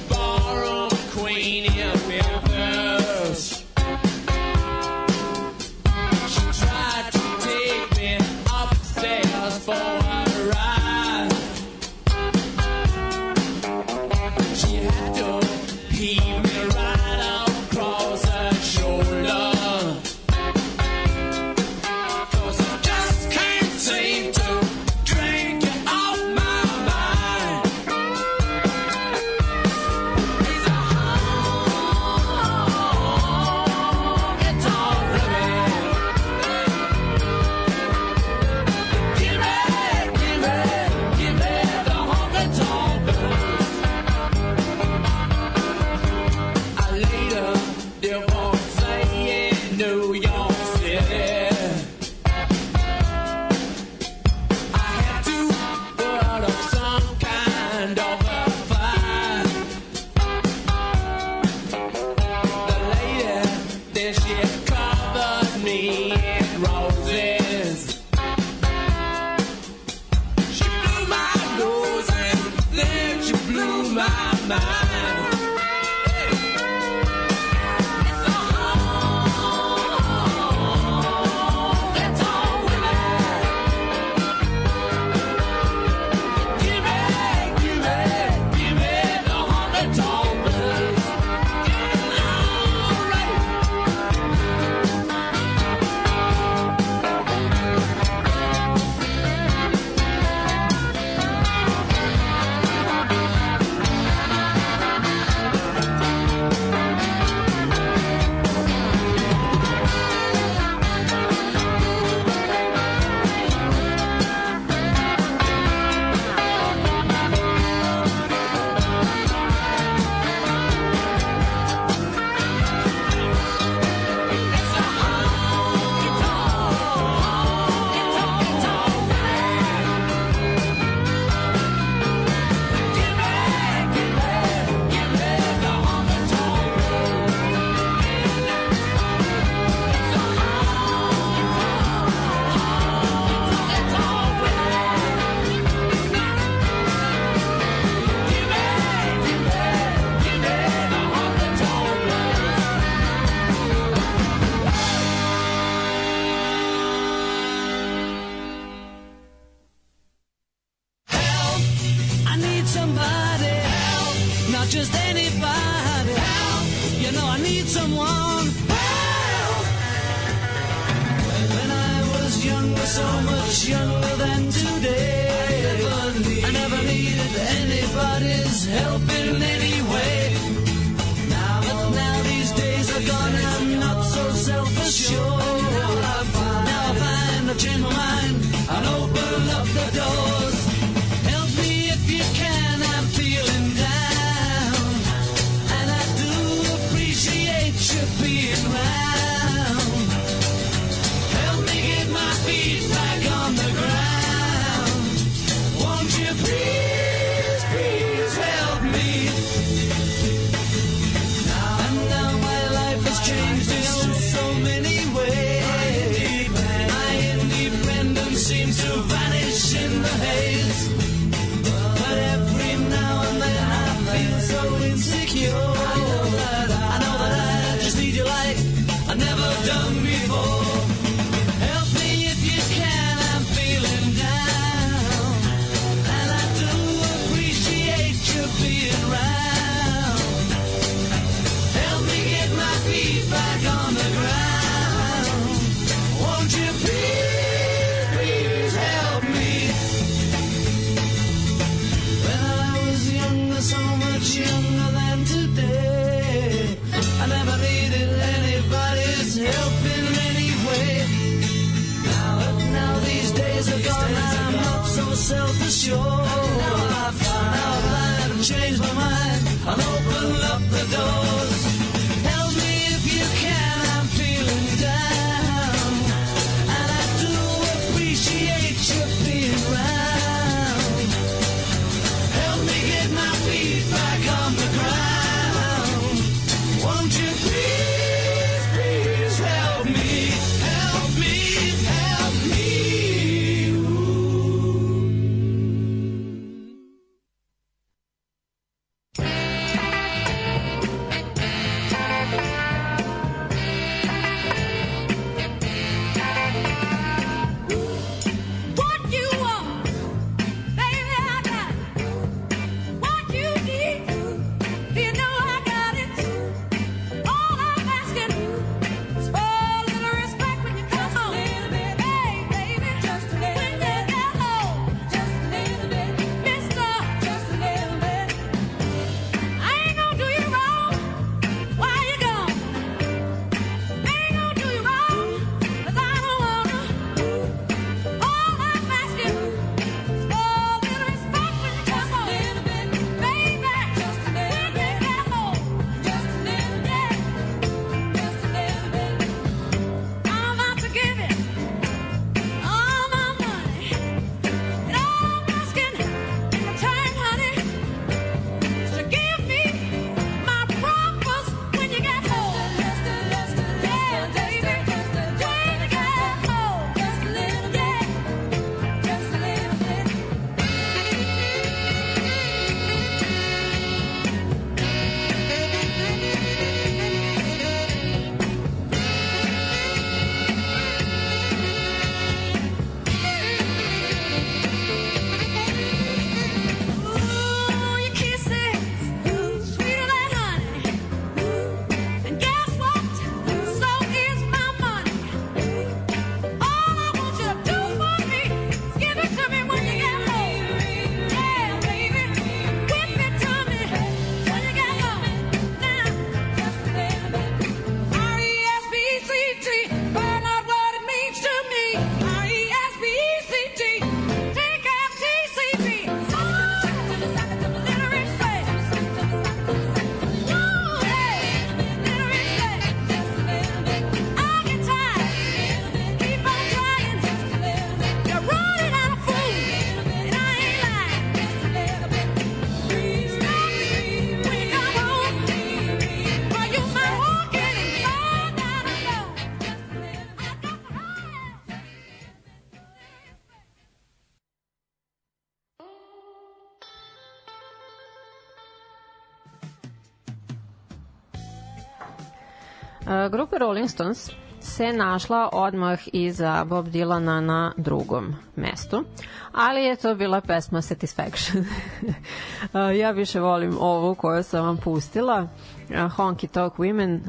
Grupa 453.30 453.58
Rolling 453.58 453.90
Stones 453.90 454.32
se 454.60 454.94
našla 454.94 455.50
odmah 455.54 456.00
iza 456.14 456.66
Bob 456.66 456.88
Dylana 456.88 457.42
na 457.42 457.74
drugom 457.78 458.36
mestu, 458.56 459.04
ali 459.52 459.84
je 459.84 459.96
to 459.96 460.16
bila 460.16 460.42
pesma 460.42 460.82
Satisfaction. 460.82 461.66
Ja 463.00 463.12
više 463.12 463.40
volim 463.40 463.78
ovu 463.80 464.16
koju 464.16 464.44
sam 464.44 464.66
vam 464.66 464.78
pustila, 464.78 465.48
Honky 465.90 466.48
Tonk 466.48 466.74
Women, 466.74 467.20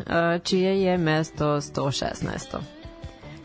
čije 0.42 0.82
je 0.82 0.98
mesto 0.98 1.44
116. 1.44 2.56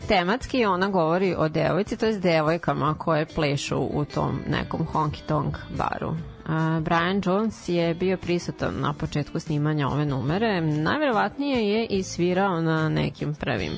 Tematski 0.08 0.64
ona 0.64 0.88
govori 0.88 1.34
o 1.38 1.48
devojci, 1.48 1.96
to 1.96 2.06
je 2.06 2.18
devojkama 2.18 2.94
koje 2.98 3.26
plešu 3.26 3.78
u 3.78 4.04
tom 4.04 4.40
nekom 4.48 4.86
honky 4.92 5.20
tonk 5.26 5.56
baru. 5.76 6.14
Brian 6.80 7.22
Jones 7.24 7.68
je 7.68 7.94
bio 7.94 8.16
prisutan 8.16 8.80
na 8.80 8.92
početku 8.92 9.40
snimanja 9.40 9.88
ove 9.88 10.06
numere. 10.06 10.60
Najverovatnije 10.60 11.68
je 11.68 11.86
i 11.86 12.02
svirao 12.02 12.60
na 12.60 12.88
nekim 12.88 13.34
prvim 13.34 13.72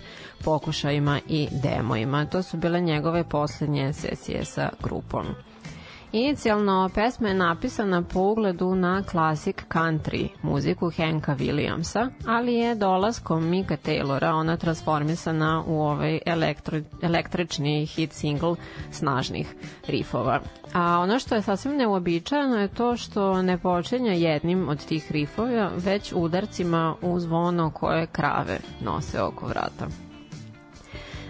pokušajima 0.45 1.21
i 1.29 1.49
demoima. 1.63 2.27
To 2.27 2.43
su 2.43 2.57
bile 2.57 2.81
njegove 2.81 3.25
poslednje 3.25 3.93
sesije 3.93 4.45
sa 4.45 4.71
grupom. 4.83 5.27
Inicijalno 6.17 6.91
pesma 6.95 7.29
je 7.29 7.35
napisana 7.35 8.03
po 8.03 8.21
ugledu 8.21 8.75
na 8.75 9.03
klasik 9.03 9.65
country 9.69 10.29
muziku 10.43 10.91
Hanka 10.97 11.37
Williamsa, 11.37 12.09
ali 12.27 12.55
je 12.55 12.75
dolaskom 12.75 13.49
Mika 13.49 13.77
Taylora 13.77 14.35
ona 14.35 14.57
transformisana 14.57 15.65
u 15.67 15.81
ovaj 15.81 16.19
elektro, 16.27 16.81
električni 17.03 17.87
hit 17.87 18.13
single 18.13 18.57
snažnih 18.91 19.55
rifova. 19.87 20.41
A 20.73 20.99
ono 20.99 21.19
što 21.19 21.35
je 21.35 21.43
sasvim 21.43 21.77
neuobičajeno 21.77 22.57
je 22.57 22.69
to 22.69 22.97
što 22.97 23.43
ne 23.43 23.59
počinja 23.59 24.13
jednim 24.13 24.69
od 24.69 24.87
tih 24.87 25.13
rifova, 25.13 25.71
već 25.77 26.13
udarcima 26.17 26.95
u 27.03 27.21
zvono 27.21 27.71
koje 27.71 28.07
krave 28.07 28.59
nose 28.81 29.23
oko 29.23 29.47
vrata. 29.47 29.87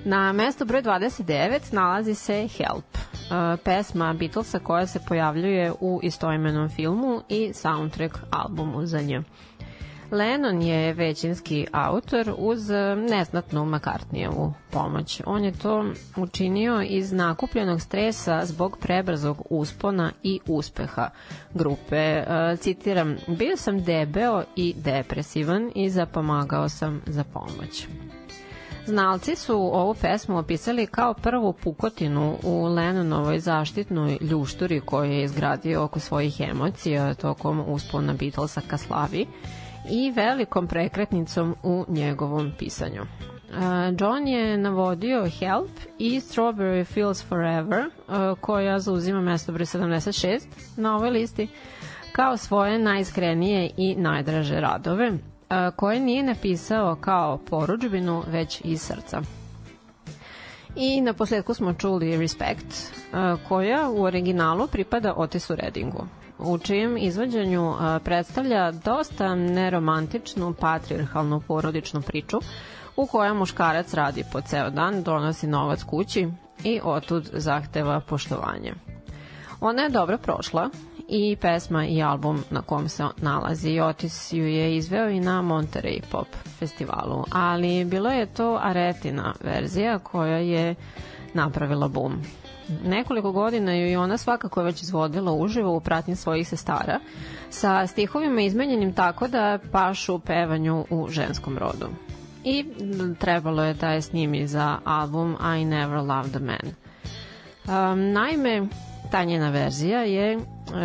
Na 0.05 0.33
mesto 0.33 0.65
broj 0.65 0.83
29 0.83 1.61
nalazi 1.73 2.15
se 2.15 2.49
Help, 2.49 2.99
pesma 3.65 4.13
Beatlesa 4.13 4.59
koja 4.59 4.87
se 4.87 5.01
pojavljuje 5.09 5.73
u 5.81 6.01
istoimenom 6.03 6.69
filmu 6.69 7.23
i 7.29 7.53
soundtrack 7.53 8.19
albumu 8.31 8.87
za 8.87 9.01
nje. 9.01 9.23
Lennon 10.11 10.63
je 10.63 10.93
većinski 10.93 11.67
autor 11.73 12.35
uz 12.39 12.71
neznatnu 13.11 13.65
McCartneyevu 13.65 14.53
pomoć. 14.71 15.23
On 15.27 15.45
je 15.45 15.53
to 15.53 15.85
učinio 16.17 16.83
iz 16.83 17.13
nakupljenog 17.13 17.81
stresa 17.81 18.45
zbog 18.45 18.79
prebrzog 18.81 19.43
uspona 19.51 20.13
i 20.23 20.41
uspeha 20.47 21.11
grupe. 21.55 22.25
Citiram, 22.61 23.17
bio 23.27 23.57
sam 23.57 23.85
debeo 23.85 24.45
i 24.57 24.75
depresivan 24.77 25.73
i 25.75 25.91
zapomagao 25.91 26.69
sam 26.69 27.03
za 27.07 27.25
pomoć. 27.25 27.87
Znalci 28.87 29.37
su 29.37 29.55
ovu 29.55 29.95
pesmu 29.95 30.39
opisali 30.39 30.87
kao 30.87 31.15
prvu 31.15 31.53
pukotinu 31.53 32.37
u 32.43 32.65
Lennonovoj 32.65 33.41
zaštitnoj 33.41 34.19
ljušturi 34.21 34.81
koju 34.81 35.13
je 35.13 35.25
izgradio 35.25 35.85
oko 35.85 36.01
svojih 36.01 36.41
emocija 36.41 37.15
tokom 37.15 37.65
uspona 37.67 38.13
Beatlesa 38.13 38.61
ka 38.69 38.77
slavi 38.77 39.27
i 39.91 40.11
velikom 40.11 40.67
prekretnicom 40.67 41.57
u 41.63 41.85
njegovom 41.89 42.53
pisanju. 42.59 43.03
Uh, 43.03 43.63
John 44.01 44.29
je 44.29 44.59
navodio 44.59 45.31
Help 45.31 45.71
i 45.99 46.21
Strawberry 46.21 46.85
Fields 46.85 47.25
Forever, 47.25 47.87
uh, 47.87 48.39
koja 48.41 48.79
zauzima 48.79 49.21
mesto 49.21 49.53
broj 49.53 49.67
76 49.67 50.41
na 50.77 50.97
ovoj 50.97 51.11
listi, 51.11 51.49
kao 52.13 52.37
svoje 52.37 52.79
najiskrenije 52.79 53.71
i 53.77 53.95
najdraže 53.97 54.61
radove, 54.61 55.13
koje 55.77 56.01
nije 56.01 56.23
napisao 56.23 56.97
kao 56.97 57.39
poručbinu, 57.39 58.23
već 58.27 58.61
iz 58.65 58.83
srca. 58.83 59.23
I 60.77 61.01
na 61.01 61.13
posledku 61.13 61.55
smo 61.55 61.73
čuli 61.73 62.17
Respect, 62.19 62.93
koja 63.49 63.91
u 63.91 64.03
originalu 64.03 64.67
pripada 64.67 65.15
Otisu 65.17 65.55
Redingu 65.57 66.07
u 66.39 66.59
čijem 66.59 66.97
izvođenju 66.97 67.75
predstavlja 68.05 68.71
dosta 68.71 69.35
neromantičnu, 69.35 70.55
patriarhalnu 70.61 71.41
porodičnu 71.41 72.03
priču 72.03 72.41
u 72.97 73.07
kojoj 73.07 73.35
muškarac 73.35 73.95
radi 73.95 74.25
po 74.33 74.41
ceo 74.41 74.71
dan, 74.71 75.03
donosi 75.03 75.47
novac 75.47 75.83
kući 75.83 76.29
i 76.65 76.81
otud 76.85 77.31
zahteva 77.33 78.01
poštovanje. 78.01 78.75
Ona 79.61 79.83
je 79.83 79.89
dobro 79.89 80.19
prošla 80.19 80.71
i 81.09 81.37
pesma 81.41 81.87
i 81.87 82.03
album 82.03 82.45
na 82.51 82.63
kom 82.63 82.89
se 82.89 83.05
nalazi. 83.17 83.81
Otis 83.81 84.33
ju 84.33 84.47
je 84.47 84.77
izveo 84.77 85.09
i 85.09 85.21
na 85.21 85.43
Monterey 85.43 86.01
Pop 86.11 86.27
festivalu, 86.59 87.25
ali 87.33 87.85
bilo 87.85 88.11
je 88.11 88.27
to 88.27 88.59
Aretina 88.63 89.35
verzija 89.45 89.99
koja 89.99 90.39
je 90.39 90.75
napravila 91.35 91.89
bum. 91.89 92.23
Nekoliko 92.85 93.33
godina 93.33 93.75
ju 93.75 93.91
i 93.91 93.97
ona 93.97 94.19
svakako 94.19 94.63
već 94.63 94.83
izvodila 94.83 95.33
uživo 95.33 95.77
u 95.77 95.81
pratnji 95.81 96.17
svojih 96.17 96.49
sestara, 96.49 97.01
sa 97.51 97.87
stihovima 97.87 98.41
izmenjenim 98.41 98.95
tako 98.95 99.29
da 99.29 99.59
pašu 99.73 100.19
pevanju 100.19 100.85
u 100.91 101.09
ženskom 101.11 101.59
rodu. 101.59 101.89
I 102.45 102.65
trebalo 103.19 103.65
je 103.65 103.75
da 103.75 103.91
je 103.91 104.03
snimi 104.03 104.47
za 104.47 104.79
album 104.85 105.37
I 105.61 105.65
Never 105.65 105.99
Loved 105.99 106.37
a 106.37 106.39
Man. 106.39 106.75
Um, 107.69 108.13
naime, 108.13 108.69
ta 109.07 109.25
njena 109.25 109.51
verzija 109.51 110.01
je, 110.01 110.33
e, 110.33 110.39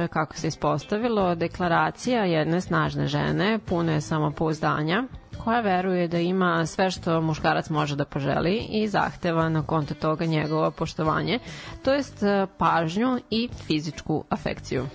kako 0.07 0.35
se 0.35 0.47
ispostavilo, 0.47 1.35
deklaracija 1.35 2.23
jedne 2.23 2.61
snažne 2.61 3.07
žene, 3.07 3.59
pune 3.59 4.01
samopouzdanja, 4.01 5.03
koja 5.37 5.61
veruje 5.61 6.07
da 6.07 6.19
ima 6.19 6.65
sve 6.65 6.91
što 6.91 7.21
muškarac 7.21 7.69
može 7.69 7.95
da 7.95 8.05
poželi 8.05 8.57
i 8.61 8.87
zahteva 8.87 9.49
na 9.49 9.63
konto 9.63 9.93
toga 9.93 10.25
njegovo 10.25 10.71
poštovanje, 10.71 11.39
to 11.83 11.93
jest 11.93 12.23
e, 12.23 12.47
pažnju 12.57 13.19
i 13.29 13.49
fizičku 13.57 14.23
afekciju. 14.29 14.85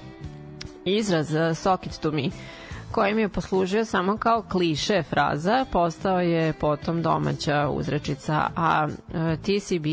Izraz 0.85 1.35
e, 1.35 1.55
sock 1.55 1.87
it 1.87 1.99
to 1.99 2.13
me 2.13 2.29
kojim 2.93 3.19
je 3.19 3.29
poslužio 3.29 3.85
samo 3.85 4.17
kao 4.17 4.43
kliše 4.43 5.03
fraza, 5.03 5.65
postao 5.65 6.21
je 6.21 6.53
potom 6.53 7.03
domaća 7.03 7.69
uzrečica, 7.69 8.51
a 8.57 8.89
TCB 9.37 9.87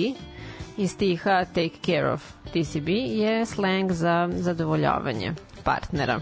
iz 0.78 0.92
stiha 0.92 1.46
Take 1.46 1.78
Care 1.86 2.12
of 2.12 2.34
TCB 2.54 2.90
je 2.90 3.46
slang 3.46 3.92
za 3.92 4.30
zadovoljavanje 4.34 5.34
partnera. 5.64 6.22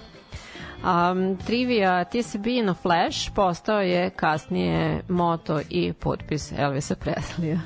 Um, 0.84 1.38
trivia 1.38 2.04
TCB 2.04 2.48
no 2.64 2.74
Flash 2.74 3.32
postao 3.36 3.82
je 3.82 4.10
kasnije 4.10 5.02
moto 5.10 5.60
i 5.70 5.94
potpis 5.94 6.52
Elvisa 6.58 6.96
Presleya. 6.96 7.60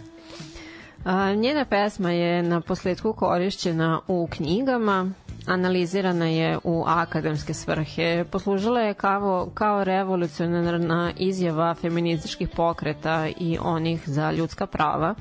A, 1.06 1.34
njena 1.34 1.66
pesma 1.66 2.12
je 2.12 2.44
na 2.44 2.62
posledku 2.62 3.14
korišćena 3.14 4.00
u 4.08 4.28
knjigama, 4.32 5.12
analizirana 5.46 6.26
je 6.26 6.58
u 6.64 6.84
akademske 6.88 7.54
svrhe, 7.54 8.26
poslužila 8.32 8.82
je 8.82 8.94
kao, 8.94 9.50
kao 9.54 9.84
revolucionarna 9.84 11.12
izjava 11.18 11.74
feminističkih 11.74 12.50
pokreta 12.50 13.28
i 13.38 13.58
onih 13.62 14.10
za 14.10 14.32
ljudska 14.32 14.68
prava, 14.68 15.16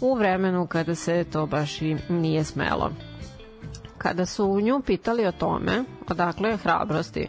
u 0.00 0.14
vremenu 0.14 0.66
kada 0.66 0.94
se 0.94 1.24
to 1.24 1.46
baš 1.46 1.82
i 1.82 1.96
nije 2.08 2.44
smelo. 2.44 2.90
Kada 3.98 4.26
su 4.26 4.60
nju 4.60 4.80
pitali 4.80 5.26
o 5.26 5.32
tome, 5.32 5.84
odakle 6.08 6.50
je 6.50 6.56
hrabrosti, 6.56 7.28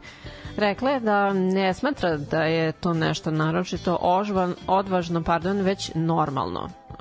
rekla 0.57 0.91
je 0.91 0.99
da 0.99 1.33
ne 1.33 1.73
smatra 1.73 2.17
da 2.17 2.43
je 2.43 2.71
to 2.71 2.93
nešto 2.93 3.31
naročito 3.31 3.97
ožvan, 4.01 4.55
odvažno, 4.67 5.23
pardon, 5.23 5.57
već 5.57 5.91
normalno, 5.95 6.63
uh, 6.89 6.97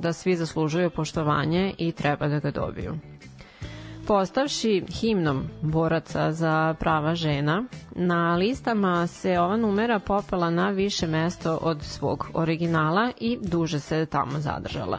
da 0.00 0.12
svi 0.12 0.36
zaslužuju 0.36 0.90
poštovanje 0.90 1.74
i 1.78 1.92
treba 1.92 2.28
da 2.28 2.38
ga 2.40 2.50
dobiju 2.50 2.94
postavši 4.08 4.84
himnom 5.00 5.44
boraca 5.62 6.32
za 6.32 6.74
prava 6.80 7.14
žena, 7.14 7.64
na 7.94 8.36
listama 8.36 9.06
se 9.06 9.38
ova 9.38 9.56
numera 9.56 9.98
popela 9.98 10.50
na 10.50 10.70
više 10.70 11.06
mesto 11.06 11.58
od 11.62 11.82
svog 11.82 12.28
originala 12.34 13.10
i 13.20 13.38
duže 13.42 13.80
se 13.80 14.06
tamo 14.06 14.40
zadržala. 14.40 14.98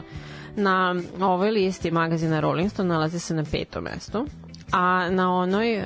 Na 0.56 0.94
ovoj 1.20 1.50
listi 1.50 1.90
magazina 1.90 2.40
Rolling 2.40 2.70
Stone 2.70 2.88
nalazi 2.88 3.18
se 3.18 3.34
na 3.34 3.44
petom 3.50 3.84
mestu, 3.84 4.26
a 4.72 5.10
na 5.10 5.34
onoj 5.34 5.78
uh, 5.78 5.84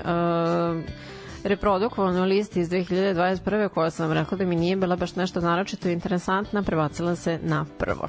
reprodukovanoj 1.44 2.26
listi 2.28 2.60
iz 2.60 2.68
2021. 2.70 3.68
koja 3.68 3.90
sam 3.90 4.12
rekla 4.12 4.38
da 4.38 4.44
mi 4.44 4.56
nije 4.56 4.76
bila 4.76 4.96
baš 4.96 5.16
nešto 5.16 5.40
naročito 5.40 5.88
interesantna, 5.88 6.62
prebacila 6.62 7.16
se 7.16 7.38
na 7.42 7.66
prvo. 7.78 8.08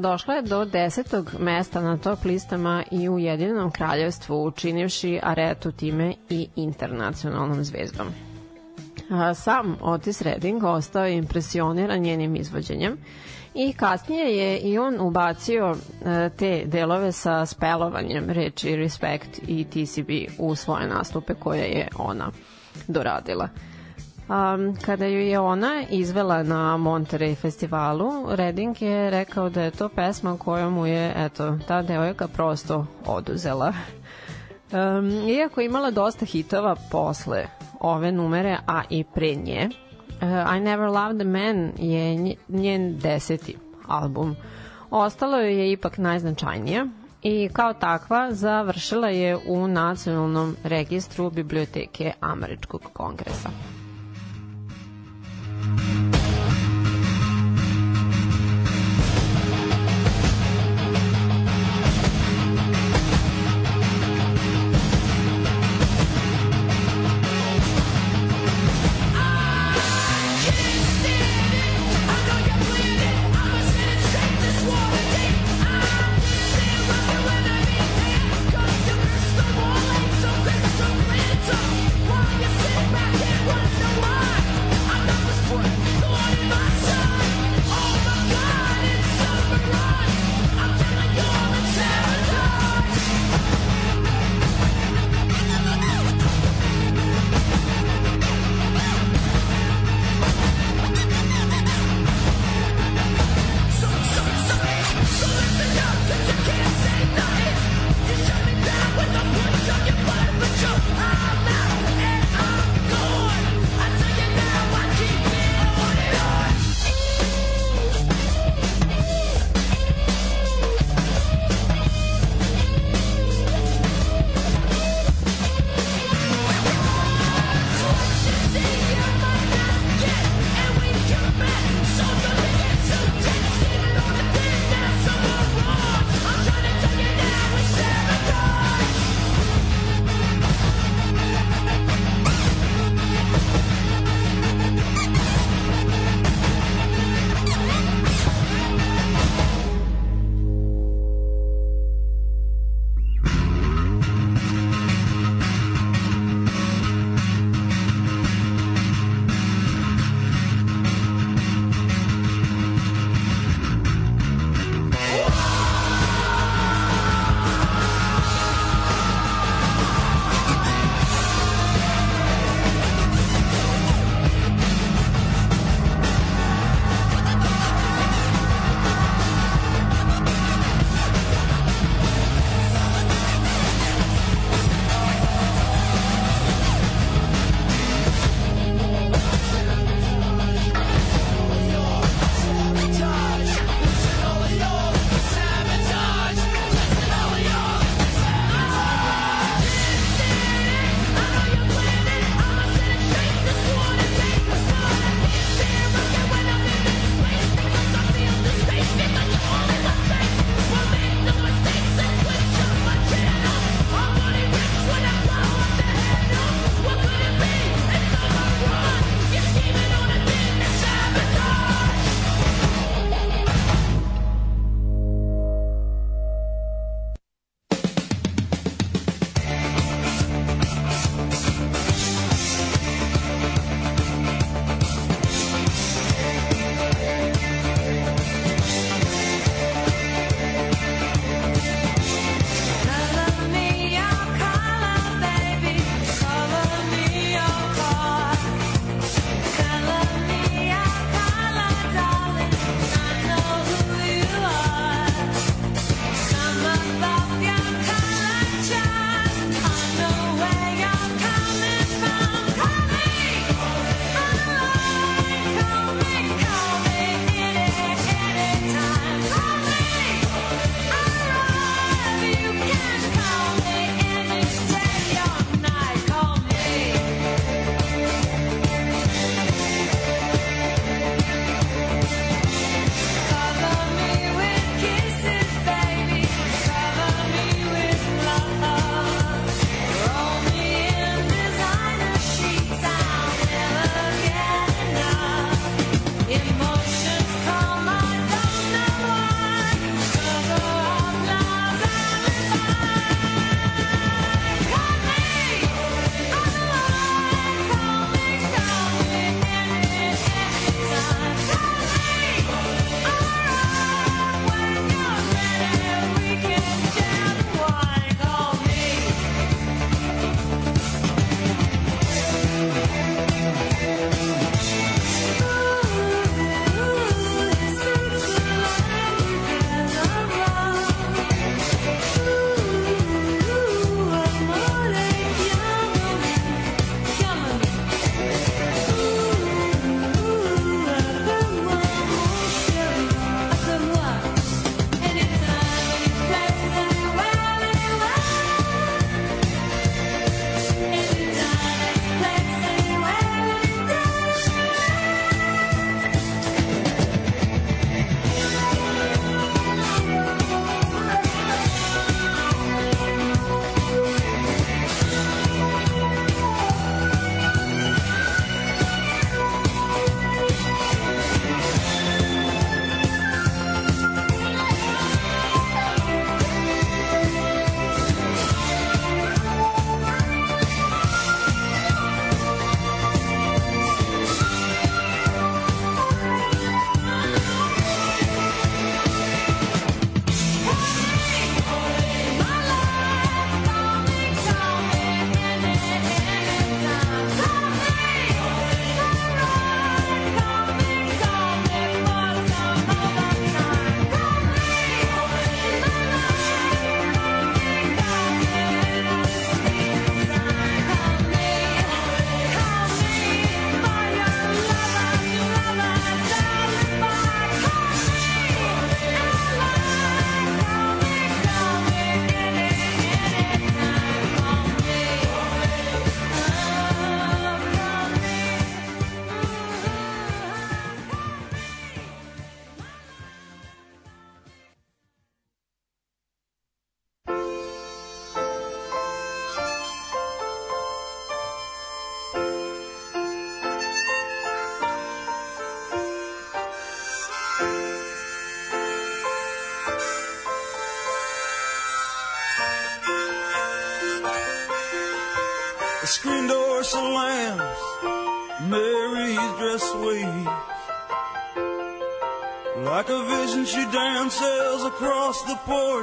Došla 0.00 0.34
je 0.34 0.42
do 0.42 0.64
desetog 0.64 1.30
mesta 1.38 1.80
na 1.80 1.96
top 1.96 2.24
listama 2.24 2.82
i 2.90 3.08
u 3.08 3.18
Jedinom 3.18 3.70
kraljevstvu, 3.70 4.44
učinivši 4.44 5.20
Aretu 5.22 5.72
time 5.72 6.14
i 6.30 6.48
internacionalnom 6.56 7.64
zvezdom. 7.64 8.06
Sam 9.34 9.76
Otis 9.80 10.22
Redding 10.22 10.64
ostao 10.64 11.06
impresioniran 11.06 11.98
njenim 12.00 12.36
izvođenjem 12.36 12.96
i 13.54 13.72
kasnije 13.72 14.36
je 14.36 14.58
i 14.58 14.78
on 14.78 15.00
ubacio 15.00 15.76
e, 16.04 16.30
te 16.30 16.62
delove 16.66 17.12
sa 17.12 17.46
spelovanjem 17.46 18.30
reči 18.30 18.76
Respect 18.76 19.40
i 19.48 19.64
TCB 19.64 20.10
u 20.38 20.54
svoje 20.54 20.88
nastupe 20.88 21.34
koje 21.34 21.64
je 21.64 21.88
ona 21.98 22.30
doradila. 22.88 23.48
Um, 24.28 24.76
kada 24.82 25.06
ju 25.06 25.20
je 25.20 25.40
ona 25.40 25.82
izvela 25.90 26.42
na 26.42 26.76
Monterey 26.76 27.36
festivalu, 27.36 28.10
Redding 28.28 28.82
je 28.82 29.10
rekao 29.10 29.48
da 29.48 29.62
je 29.62 29.70
to 29.70 29.88
pesma 29.88 30.38
koju 30.38 30.70
mu 30.70 30.86
je 30.86 31.12
eto, 31.16 31.58
ta 31.68 31.82
devojka 31.82 32.28
prosto 32.28 32.86
oduzela. 33.06 33.72
Um, 34.72 35.10
iako 35.10 35.60
je 35.60 35.66
imala 35.66 35.90
dosta 35.90 36.24
hitova 36.24 36.76
posle 36.90 37.46
ove 37.80 38.12
numere, 38.12 38.58
a 38.66 38.82
i 38.90 39.04
pre 39.04 39.34
nje, 39.34 39.68
uh, 40.22 40.56
I 40.56 40.60
Never 40.60 40.88
Loved 40.88 41.20
a 41.20 41.24
Man 41.24 41.72
je 41.78 42.34
njen 42.48 42.98
deseti 42.98 43.56
album. 43.88 44.36
Ostalo 44.90 45.36
je 45.36 45.72
ipak 45.72 45.98
najznačajnija 45.98 46.86
i 47.22 47.48
kao 47.52 47.72
takva 47.72 48.32
završila 48.32 49.08
je 49.08 49.36
u 49.48 49.68
nacionalnom 49.68 50.56
registru 50.64 51.30
biblioteke 51.30 52.12
Američkog 52.20 52.82
kongresa. 52.92 53.75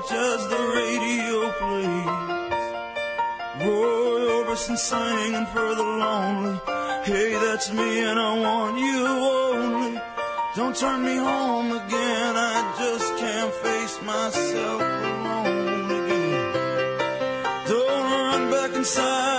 church 0.08 0.18
as 0.18 0.48
the 0.48 0.58
radio 0.76 1.52
plays. 1.60 2.66
Roy 3.62 4.22
Orbison 4.38 4.78
singing 4.78 5.46
for 5.48 5.76
the 5.76 5.84
lonely. 5.84 6.60
Hey, 7.04 7.34
that's 7.34 7.72
me 7.72 8.04
and 8.04 8.20
I 8.20 8.40
want 8.40 8.78
you 8.80 9.06
only. 9.06 10.02
Don't 10.56 10.76
turn 10.76 11.04
me 11.04 11.16
home 11.16 11.72
again, 11.72 12.36
I 12.36 12.76
just 12.80 13.18
can't 13.18 13.54
face 13.54 14.02
myself 14.04 14.82
alone 14.82 15.92
again. 16.06 16.54
Don't 17.68 18.12
run 18.12 18.52
back 18.52 18.76
inside. 18.76 19.33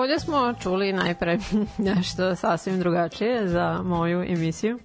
Ovdje 0.00 0.18
smo 0.20 0.54
čuli 0.54 0.92
najpre 0.92 1.38
nešto 1.90 2.36
sasvim 2.36 2.78
drugačije 2.78 3.48
za 3.48 3.82
moju 3.84 4.22
emisiju. 4.22 4.78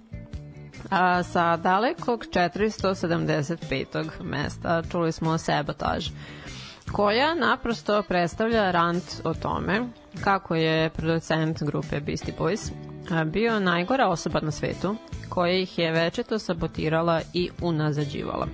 A 0.90 1.24
sa 1.24 1.58
dalekog 1.58 2.26
475. 2.26 3.86
mesta 4.22 4.84
čuli 4.84 5.12
smo 5.12 5.38
sabotaž, 5.38 6.10
koja 6.92 7.36
naprosto 7.36 8.04
predstavlja 8.04 8.72
rant 8.72 9.04
o 9.24 9.34
tome 9.34 9.82
kako 10.24 10.56
je 10.56 10.90
producent 10.90 11.64
grupe 11.64 12.00
Beastie 12.00 12.34
Boys 12.40 12.72
bio 13.26 13.60
najgora 13.60 14.08
osoba 14.08 14.40
na 14.42 14.52
svetu 14.52 14.96
koja 15.30 15.54
ih 15.54 15.80
je 15.80 15.92
večeto 15.92 16.40
sabotirala 16.40 17.22
i 17.34 17.50
unazađivala. 17.62 18.48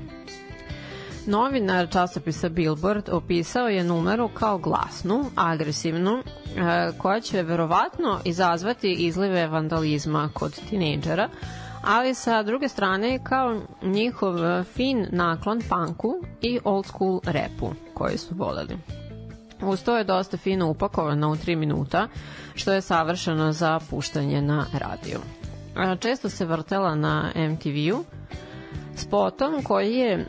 Novinar 1.25 1.89
časopisa 1.89 2.49
Billboard 2.49 3.09
opisao 3.09 3.67
je 3.67 3.83
numeru 3.83 4.27
kao 4.27 4.57
glasnu, 4.57 5.25
agresivnu, 5.35 6.17
e, 6.17 6.23
koja 6.97 7.19
će 7.19 7.43
verovatno 7.43 8.19
izazvati 8.25 8.93
izlive 8.93 9.47
vandalizma 9.47 10.29
kod 10.33 10.59
tinejdžera, 10.69 11.29
ali 11.83 12.13
sa 12.13 12.43
druge 12.43 12.67
strane 12.67 13.19
kao 13.23 13.61
njihov 13.81 14.45
e, 14.45 14.63
fin 14.63 15.07
naklon 15.11 15.61
punku 15.69 16.13
i 16.41 16.59
old 16.63 16.85
school 16.85 17.19
repu 17.23 17.73
koji 17.93 18.17
su 18.17 18.35
voleli. 18.35 18.77
Uz 19.61 19.83
to 19.83 19.97
je 19.97 20.03
dosta 20.03 20.37
fino 20.37 20.69
upakovano 20.69 21.31
u 21.31 21.35
3 21.35 21.55
minuta, 21.55 22.07
što 22.55 22.73
je 22.73 22.81
savršeno 22.81 23.51
za 23.51 23.79
puštanje 23.89 24.41
na 24.41 24.65
radiju. 24.73 25.19
A, 25.75 25.95
Često 25.95 26.29
se 26.29 26.45
vrtela 26.45 26.95
na 26.95 27.31
MTV-u, 27.35 28.03
spotom 29.01 29.63
koji 29.63 29.93
je 29.95 30.13
e, 30.13 30.25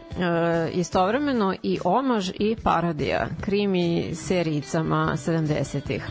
istovremeno 0.72 1.54
i 1.62 1.78
omaž 1.84 2.30
i 2.38 2.56
parodija 2.62 3.26
krimi 3.40 4.14
serijicama 4.14 5.12
70-ih. 5.16 6.10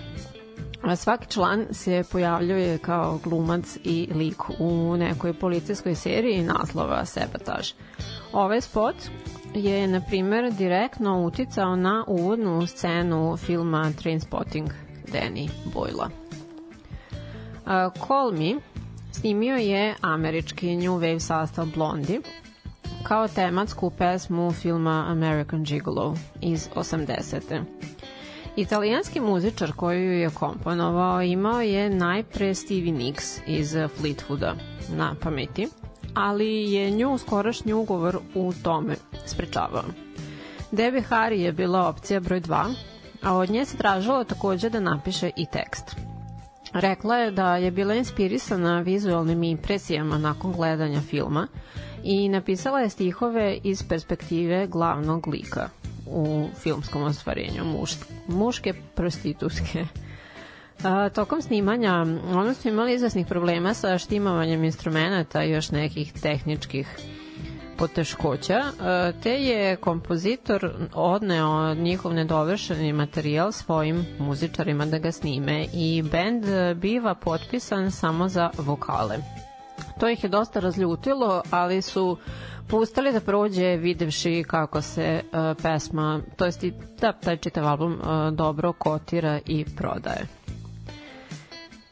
A 0.81 0.95
Svaki 0.95 1.27
član 1.29 1.65
se 1.71 2.03
pojavljuje 2.11 2.77
kao 2.77 3.19
glumac 3.23 3.77
i 3.83 4.07
lik 4.13 4.41
u 4.59 4.97
nekoj 4.97 5.33
policijskoj 5.33 5.95
seriji 5.95 6.41
naslova 6.41 7.05
Sebataž. 7.05 7.71
Ovaj 8.33 8.61
spot 8.61 8.95
je, 9.53 9.87
na 9.87 10.01
primer, 10.01 10.51
direktno 10.53 11.25
uticao 11.25 11.75
na 11.75 12.05
uvodnu 12.07 12.67
scenu 12.67 13.37
filma 13.37 13.91
Trainspotting 14.01 14.69
Danny 15.13 15.49
Boyla. 15.73 16.09
A, 17.65 17.89
Call 18.07 18.31
Me 18.31 18.61
snimio 19.11 19.55
je 19.55 19.95
američki 20.01 20.75
New 20.75 20.93
Wave 20.93 21.19
sastav 21.19 21.65
Blondie 21.75 22.19
kao 23.03 23.27
tematsku 23.27 23.89
pesmu 23.89 24.51
filma 24.51 25.05
American 25.07 25.63
Gigolo 25.63 26.15
iz 26.41 26.69
80. 26.75 27.63
Italijanski 28.55 29.19
muzičar 29.19 29.71
koji 29.71 30.03
ju 30.03 30.11
je 30.11 30.29
komponovao 30.29 31.21
imao 31.21 31.61
je 31.61 31.89
najpre 31.89 32.55
Stevie 32.55 32.91
Nicks 32.91 33.39
iz 33.47 33.73
Fleetwooda 33.73 34.53
na 34.95 35.15
pameti, 35.21 35.67
ali 36.13 36.71
je 36.71 36.91
nju 36.91 37.17
skorašnji 37.17 37.73
ugovor 37.73 38.17
u 38.35 38.53
tome 38.63 38.95
sprečavao. 39.25 39.83
Debbie 40.71 41.03
Harry 41.09 41.39
je 41.39 41.51
bila 41.51 41.87
opcija 41.87 42.19
broj 42.19 42.41
2, 42.41 42.73
a 43.23 43.35
od 43.35 43.49
nje 43.49 43.65
se 43.65 43.77
tražilo 43.77 44.23
takođe 44.23 44.69
da 44.69 44.79
napiše 44.79 45.29
i 45.37 45.45
tekst. 45.51 45.95
Rekla 46.73 47.15
je 47.15 47.31
da 47.31 47.55
je 47.55 47.71
bila 47.71 47.95
inspirisana 47.95 48.81
vizualnim 48.81 49.43
impresijama 49.43 50.17
nakon 50.17 50.51
gledanja 50.51 51.01
filma 51.01 51.47
i 52.03 52.29
napisala 52.29 52.79
je 52.79 52.89
stihove 52.89 53.57
iz 53.63 53.83
perspektive 53.89 54.67
glavnog 54.67 55.27
lika 55.27 55.69
u 56.05 56.47
filmskom 56.55 57.03
ostvarenju 57.03 57.65
muš, 57.65 57.91
muške 58.27 58.73
prostitutke. 58.95 59.85
A, 60.83 61.09
tokom 61.09 61.41
snimanja 61.41 61.93
ono 62.33 62.53
su 62.53 62.67
imali 62.67 62.93
izvesnih 62.93 63.27
problema 63.27 63.73
sa 63.73 63.97
štimovanjem 63.97 64.63
instrumenta 64.63 65.43
i 65.43 65.51
još 65.51 65.71
nekih 65.71 66.13
tehničkih 66.13 66.97
poteškoća, 67.77 68.61
te 69.23 69.31
je 69.31 69.75
kompozitor 69.75 70.73
odneo 70.93 71.73
njihov 71.73 72.13
nedovršeni 72.13 72.93
materijal 72.93 73.51
svojim 73.51 74.05
muzičarima 74.19 74.85
da 74.85 74.99
ga 74.99 75.11
snime 75.11 75.65
i 75.73 76.03
bend 76.11 76.45
biva 76.75 77.15
potpisan 77.15 77.91
samo 77.91 78.27
za 78.27 78.49
vokale. 78.57 79.17
To 79.99 80.09
ih 80.09 80.23
je 80.23 80.29
dosta 80.29 80.59
razljutilo, 80.59 81.41
ali 81.51 81.81
su 81.81 82.17
pustali 82.71 83.11
da 83.11 83.19
prođe 83.19 83.75
videvši 83.75 84.43
kako 84.47 84.81
se 84.81 85.21
uh, 85.23 85.63
pesma, 85.63 86.21
to 86.35 86.45
jest 86.45 86.63
i 86.63 86.73
da, 87.01 87.11
taj 87.11 87.37
čitav 87.37 87.67
album 87.67 87.93
uh, 87.93 88.33
dobro 88.33 88.73
kotira 88.73 89.39
i 89.45 89.65
prodaje. 89.77 90.27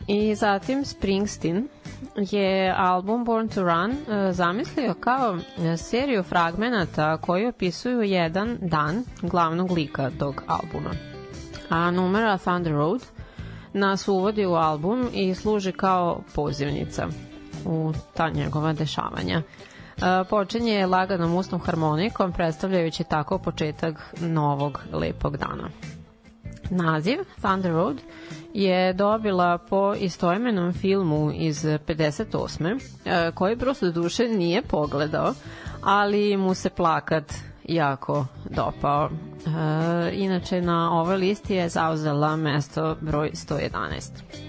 I 0.07 0.35
zatim 0.35 0.85
Springsteen 0.85 1.67
je 2.15 2.75
album 2.77 3.25
Born 3.25 3.47
to 3.47 3.63
Run 3.63 3.91
uh, 3.91 3.97
zamislio 4.31 4.93
kao 4.99 5.37
seriju 5.77 6.23
fragmenata 6.23 7.17
koji 7.17 7.47
opisuju 7.47 8.01
jedan 8.01 8.57
dan 8.61 9.03
glavnog 9.21 9.71
lika 9.71 10.11
tog 10.19 10.43
albuma. 10.47 10.91
A 11.69 11.91
numera 11.91 12.37
Thunder 12.37 12.73
Road 12.73 13.01
nas 13.73 14.07
uvodi 14.07 14.45
u 14.45 14.53
album 14.53 15.09
i 15.13 15.35
služi 15.35 15.71
kao 15.71 16.21
pozivnica 16.35 17.07
u 17.65 17.93
ta 18.13 18.29
njegova 18.29 18.73
dešavanja. 18.73 19.41
E, 19.97 20.23
počinje 20.29 20.85
laganom 20.85 21.35
usnom 21.35 21.61
harmonikom, 21.61 22.31
predstavljajući 22.31 23.03
tako 23.03 23.37
početak 23.37 24.15
novog 24.21 24.83
lepog 24.93 25.37
dana. 25.37 25.69
Naziv 26.69 27.17
Thunder 27.41 27.71
Road 27.71 27.97
je 28.53 28.93
dobila 28.93 29.57
po 29.57 29.93
istoimenom 29.93 30.73
filmu 30.73 31.31
iz 31.35 31.65
58. 31.65 32.79
e, 33.05 33.31
koji 33.31 33.55
Bruce 33.55 33.85
do 33.85 33.91
duše 33.91 34.27
nije 34.27 34.61
pogledao, 34.61 35.33
ali 35.83 36.37
mu 36.37 36.53
se 36.53 36.69
plakat 36.69 37.33
jako 37.63 38.25
dopao. 38.49 39.09
E, 39.09 40.11
inače 40.13 40.61
na 40.61 40.99
ovoj 40.99 41.17
listi 41.17 41.53
je 41.53 41.69
zauzela 41.69 42.35
mesto 42.35 42.95
broj 43.01 43.31
111. 43.33 44.48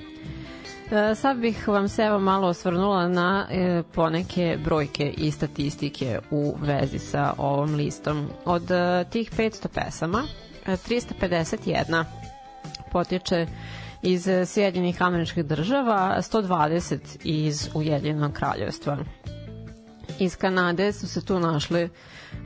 E, 0.92 1.14
Sad 1.14 1.36
bih 1.38 1.68
vam 1.68 1.88
se 1.88 2.02
evo 2.02 2.18
malo 2.18 2.48
osvrnula 2.48 3.08
na 3.08 3.46
e, 3.50 3.82
poneke 3.94 4.58
brojke 4.64 5.14
i 5.16 5.30
statistike 5.30 6.18
u 6.30 6.56
vezi 6.60 6.98
sa 6.98 7.34
ovom 7.38 7.74
listom. 7.74 8.28
Od 8.44 8.70
e, 8.70 9.04
tih 9.10 9.30
500 9.32 9.68
pesama, 9.68 10.22
e, 10.66 10.72
351 10.72 12.04
potječe 12.92 13.46
iz 14.02 14.28
Sjedinjenih 14.46 15.02
američkih 15.02 15.44
država, 15.44 16.16
120 16.18 16.98
iz 17.24 17.68
Ujedinjenog 17.74 18.32
kraljevstva. 18.32 18.98
Iz 20.18 20.36
Kanade 20.36 20.92
su 20.92 21.08
se 21.08 21.24
tu 21.24 21.40
našli 21.40 21.80
e, 21.82 21.88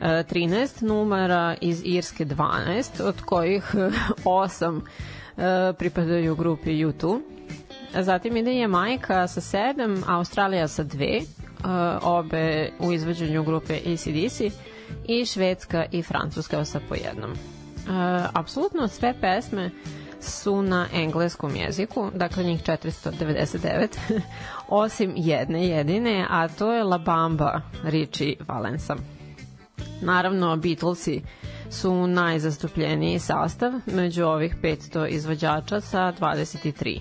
13 0.00 0.82
numera, 0.82 1.56
iz 1.60 1.82
Irske 1.84 2.26
12, 2.26 3.02
od 3.02 3.20
kojih 3.20 3.74
8 4.24 4.80
e, 5.36 5.72
pripadaju 5.78 6.36
grupi 6.36 6.70
U2. 6.70 7.33
Zatim 8.02 8.36
ide 8.36 8.56
Jamajka 8.58 9.28
sa 9.28 9.40
7, 9.40 10.02
Australija 10.06 10.68
sa 10.68 10.84
2, 10.84 11.04
e, 11.04 11.24
obe 12.02 12.70
u 12.78 12.92
izvođenju 12.92 13.44
grupe 13.44 13.74
ACDC 13.74 14.40
i 15.08 15.26
Švedska 15.26 15.84
i 15.92 16.02
Francuska 16.02 16.64
sa 16.64 16.80
po 16.88 16.94
jednom. 16.94 17.30
E, 17.30 17.36
apsolutno 18.32 18.88
sve 18.88 19.14
pesme 19.20 19.70
su 20.20 20.62
na 20.62 20.86
engleskom 20.94 21.56
jeziku, 21.56 22.10
dakle 22.14 22.44
njih 22.44 22.62
499, 22.62 23.88
osim 24.68 25.12
jedne 25.16 25.68
jedine, 25.68 26.26
a 26.30 26.48
to 26.48 26.72
je 26.72 26.84
La 26.84 26.98
Bamba 26.98 27.60
Richie 27.84 28.36
Valensa. 28.48 28.96
Naravno, 30.02 30.56
Beatlesi 30.56 31.22
su 31.70 32.06
najzastupljeniji 32.06 33.18
sastav 33.18 33.72
među 33.86 34.24
ovih 34.24 34.56
500 34.62 35.08
izvođača 35.08 35.80
sa 35.80 36.12
23 36.20 37.00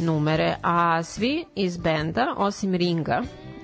numere, 0.00 0.56
a 0.62 1.02
svi 1.02 1.44
iz 1.54 1.76
benda, 1.76 2.34
osim 2.36 2.74
Ringa, 2.74 3.22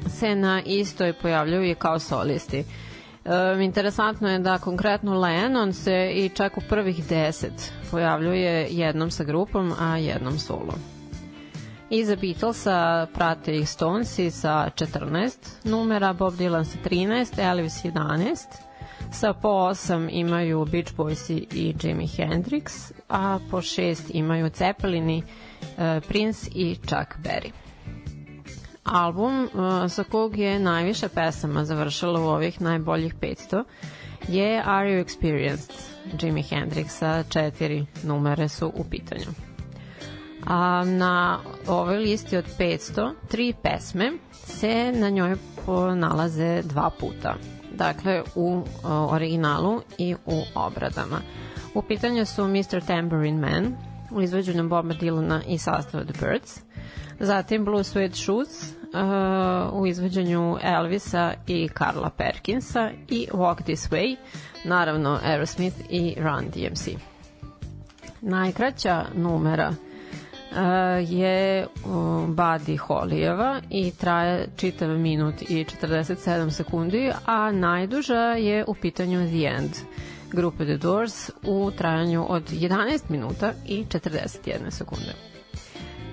se 0.08 0.34
na 0.34 0.62
istoj 0.62 1.12
pojavljuju 1.12 1.70
i 1.70 1.74
kao 1.74 1.98
solisti. 1.98 2.64
E, 3.24 3.64
interesantno 3.64 4.30
je 4.30 4.38
da 4.38 4.58
konkretno 4.58 5.20
Lennon 5.20 5.72
se 5.72 6.10
i 6.14 6.28
čak 6.28 6.56
u 6.56 6.60
prvih 6.68 7.06
deset 7.08 7.72
pojavljuje 7.90 8.68
jednom 8.70 9.10
sa 9.10 9.24
grupom, 9.24 9.72
a 9.78 9.96
jednom 9.96 10.38
solo. 10.38 10.74
Iza 11.90 12.16
Beatlesa 12.16 13.06
prate 13.14 13.56
ih 13.56 13.68
Stonesi 13.68 14.30
sa 14.30 14.70
14 14.74 15.36
numera, 15.64 16.12
Bob 16.12 16.34
Dylan 16.34 16.64
sa 16.64 16.78
13, 16.84 17.38
Elvis 17.38 17.84
11, 17.84 18.36
sa 19.12 19.32
po 19.32 19.48
8 19.48 20.08
imaju 20.12 20.64
Beach 20.64 20.92
Boysi 20.96 21.46
i 21.52 21.74
Jimi 21.82 22.06
Hendrix, 22.06 22.92
a 23.08 23.38
po 23.50 23.60
6 23.60 24.10
imaju 24.10 24.50
Cepelini, 24.50 25.22
Prince 26.08 26.50
i 26.54 26.76
Chuck 26.76 27.16
Berry. 27.24 27.50
Album 28.84 29.44
uh, 29.44 29.90
sa 29.90 30.04
kog 30.04 30.38
je 30.38 30.58
najviše 30.58 31.08
pesama 31.08 31.64
završilo 31.64 32.20
u 32.20 32.28
ovih 32.28 32.60
najboljih 32.60 33.14
500 33.14 33.64
je 34.28 34.62
Are 34.66 34.90
You 34.90 35.04
Experienced? 35.04 35.72
Jimi 36.22 36.42
Hendrix 36.42 36.88
sa 36.88 37.22
četiri 37.22 37.86
numere 38.02 38.48
su 38.48 38.72
u 38.74 38.84
pitanju. 38.84 39.26
A 40.46 40.84
na 40.84 41.38
ovoj 41.66 41.96
listi 41.96 42.36
od 42.36 42.44
500, 42.58 43.12
tri 43.28 43.54
pesme 43.62 44.12
se 44.32 44.92
na 44.92 45.10
njoj 45.10 45.36
nalaze 45.96 46.62
dva 46.62 46.90
puta. 47.00 47.34
Dakle, 47.74 48.22
u 48.34 48.56
uh, 48.56 48.64
originalu 49.12 49.80
i 49.98 50.14
u 50.26 50.42
obradama. 50.54 51.20
U 51.74 51.82
pitanju 51.82 52.26
su 52.26 52.48
Mr. 52.48 52.86
Tambourine 52.86 53.40
Man, 53.40 53.76
u 54.10 54.22
izvođenju 54.22 54.68
Boba 54.68 54.94
Dylana 54.94 55.40
i 55.48 55.58
sastava 55.58 56.04
The 56.04 56.26
Birds, 56.26 56.60
zatim 57.20 57.64
Blue 57.64 57.84
Suede 57.84 58.14
Shoes, 58.14 58.76
u 59.72 59.86
izvođenju 59.86 60.56
Elvisa 60.62 61.34
i 61.46 61.68
Karla 61.68 62.10
Perkinsa 62.10 62.90
i 63.08 63.28
Walk 63.32 63.62
This 63.62 63.90
Way, 63.90 64.16
naravno 64.64 65.18
Aerosmith 65.24 65.76
i 65.90 66.14
Run 66.18 66.44
DMC. 66.54 66.88
Najkraća 68.20 69.04
numera 69.14 69.68
uh, 69.68 70.56
je 71.10 71.66
uh, 71.66 71.90
Buddy 72.28 72.76
Holijeva 72.76 73.60
i 73.70 73.90
traje 73.90 74.48
čitav 74.56 74.88
minut 74.88 75.42
i 75.42 75.64
47 75.82 76.50
sekundi, 76.50 77.12
a 77.26 77.52
najduža 77.52 78.20
je 78.20 78.64
u 78.66 78.74
pitanju 78.74 79.26
The 79.26 79.46
End 79.58 79.70
grupe 80.32 80.64
The 80.64 80.76
Doors 80.76 81.30
u 81.42 81.70
trajanju 81.70 82.26
od 82.28 82.50
11 82.50 83.00
minuta 83.08 83.52
i 83.66 83.84
41 83.84 84.70
sekunde. 84.70 85.14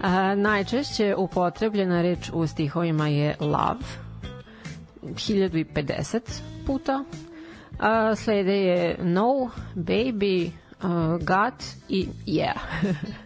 A, 0.01 0.35
najčešće 0.35 1.15
upotrebljena 1.15 2.01
reč 2.01 2.29
u 2.33 2.47
stihovima 2.47 3.07
je 3.07 3.35
love, 3.39 3.79
1050 5.01 6.19
puta. 6.67 7.03
A, 7.79 8.15
slede 8.15 8.57
je 8.57 8.97
no, 9.01 9.49
baby, 9.75 10.51
uh, 10.83 11.25
got 11.25 11.63
i 11.89 12.07
yeah. 12.25 12.57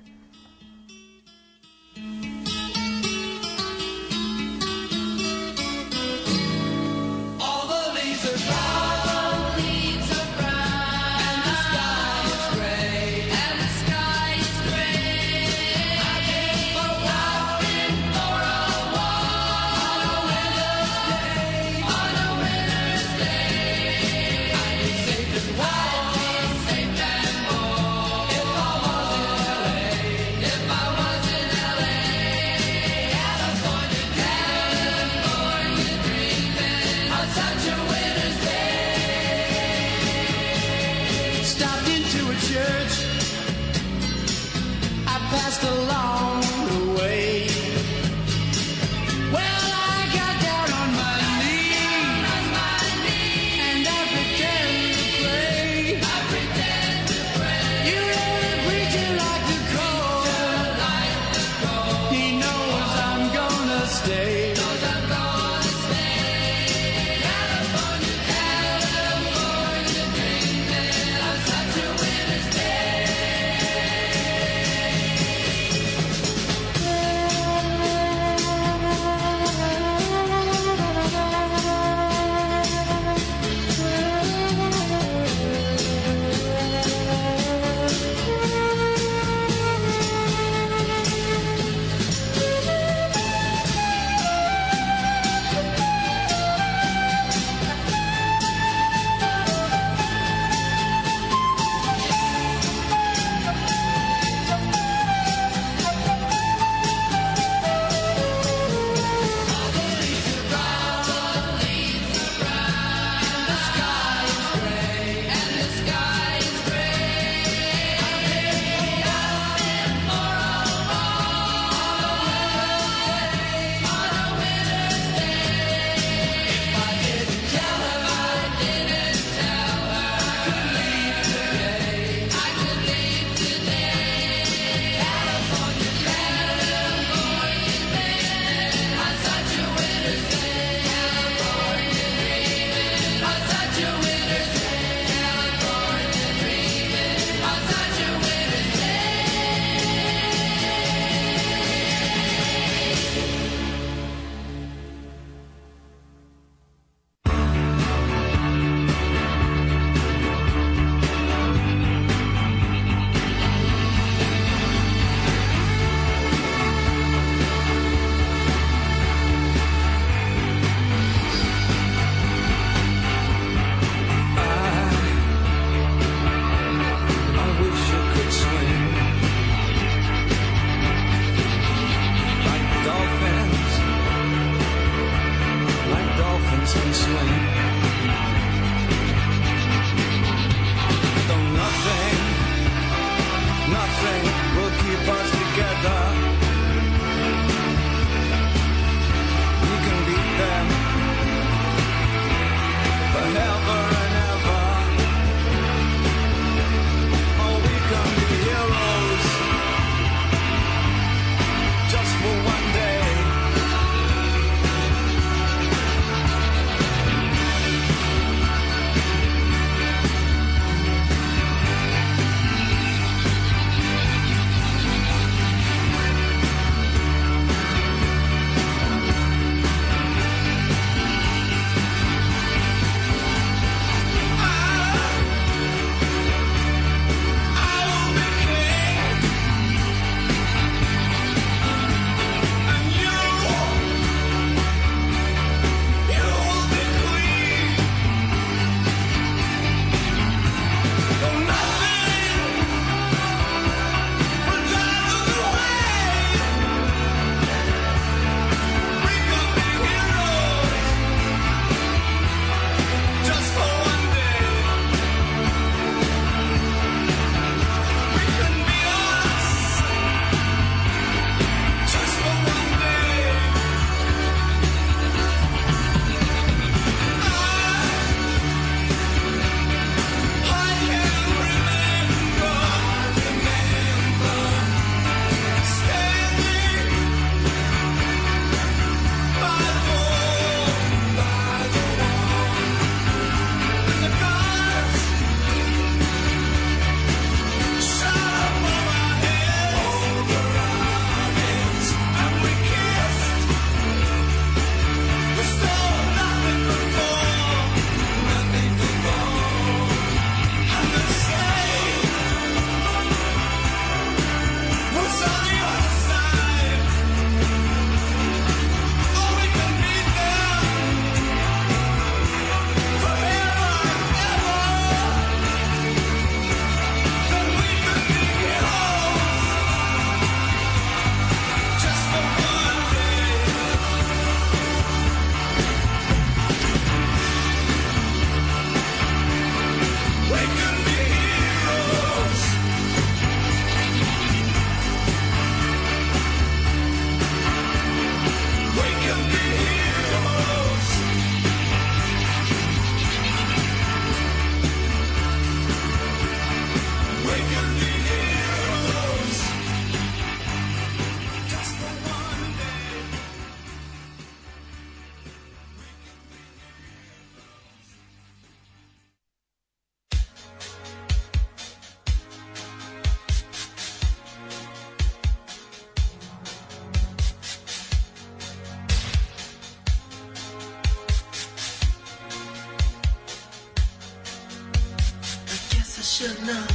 should 386.18 386.48
know 386.48 386.66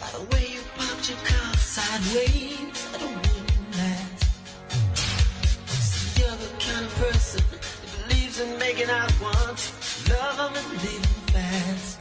by 0.00 0.08
the 0.10 0.24
way 0.34 0.44
you 0.54 0.60
popped 0.76 1.08
your 1.08 1.18
car 1.18 1.54
sideways. 1.54 2.88
I 2.92 2.98
don't 2.98 3.14
wouldn't 3.14 3.76
last. 3.78 4.24
You're 6.18 6.38
the 6.44 6.50
kind 6.58 6.84
of 6.86 6.94
person 6.96 7.44
that 7.52 7.62
believes 7.94 8.40
in 8.40 8.58
making 8.58 8.90
out 8.90 9.12
once, 9.22 9.70
love 10.10 10.56
and 10.58 10.70
leave 10.82 11.06
fast. 11.30 12.00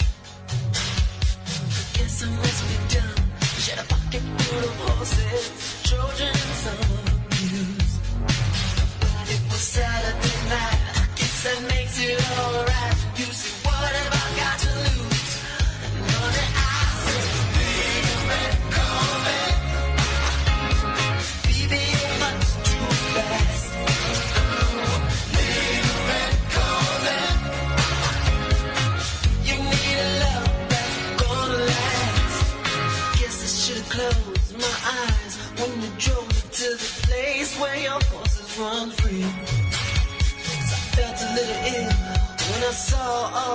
Guess 1.94 2.24
I 2.24 2.30
must 2.42 2.62
be 2.68 2.76
dumb. 2.96 3.26
Shed 3.60 3.78
a 3.78 3.84
pocket 3.84 4.24
full 4.42 4.64
of 4.70 4.76
horses, 4.90 5.84
Trojan 5.84 6.30
and 6.30 6.56
some 6.66 6.91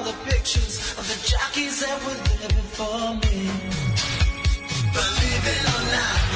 the 0.06 0.12
pictures 0.30 0.94
of 0.98 1.04
the 1.08 1.18
jockeys 1.26 1.80
that 1.80 1.98
were 2.06 2.14
there 2.14 2.48
before 2.48 3.14
me. 3.26 3.50
Believe 4.94 5.44
it 5.50 5.62
or 5.74 5.82
not, 5.90 6.35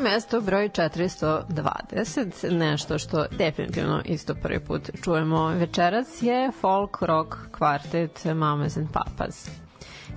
mesto 0.00 0.40
broj 0.40 0.68
420, 0.68 2.50
nešto 2.50 2.98
što 2.98 3.26
definitivno 3.30 4.02
isto 4.04 4.34
prvi 4.34 4.60
put 4.60 4.90
čujemo 5.02 5.48
večeras 5.48 6.22
je 6.22 6.50
folk 6.60 7.02
rock 7.02 7.34
kvartet 7.52 8.24
Mamas 8.24 8.76
and 8.76 8.88
Papas 8.92 9.50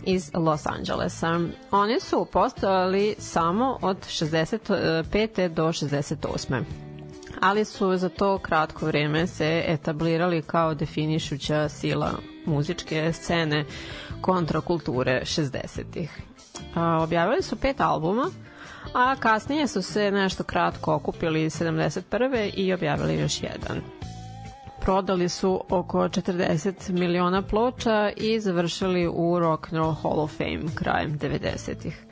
iz 0.05 0.31
Los 0.33 0.65
Angelesa. 0.65 1.39
Oni 1.71 1.99
su 1.99 2.27
postojali 2.31 3.15
samo 3.19 3.77
od 3.81 3.97
65. 4.07 5.47
do 5.47 5.67
68 5.67 6.63
ali 7.41 7.65
su 7.65 7.97
za 7.97 8.09
to 8.09 8.37
kratko 8.37 8.85
vreme 8.85 9.27
se 9.27 9.63
etablirali 9.67 10.41
kao 10.41 10.73
definišuća 10.73 11.69
sila 11.69 12.11
muzičke 12.45 13.13
scene 13.13 13.65
kontrakulture 14.21 15.21
60-ih. 15.25 16.21
A, 16.75 16.99
Objavili 17.03 17.41
su 17.41 17.55
pet 17.55 17.81
albuma, 17.81 18.29
a 18.93 19.15
kasnije 19.15 19.67
su 19.67 19.81
se 19.81 20.11
nešto 20.11 20.43
kratko 20.43 20.93
okupili 20.93 21.49
71. 21.49 22.51
i 22.53 22.73
objavili 22.73 23.19
još 23.19 23.43
jedan. 23.43 23.81
Prodali 24.81 25.29
su 25.29 25.63
oko 25.69 25.99
40 25.99 26.91
miliona 26.91 27.41
ploča 27.41 28.11
i 28.17 28.39
završili 28.39 29.07
u 29.07 29.39
Rock 29.39 29.67
and 29.67 29.77
Roll 29.77 29.93
Hall 29.93 30.19
of 30.19 30.37
Fame 30.37 30.75
krajem 30.75 31.19
90-ih. 31.19 32.05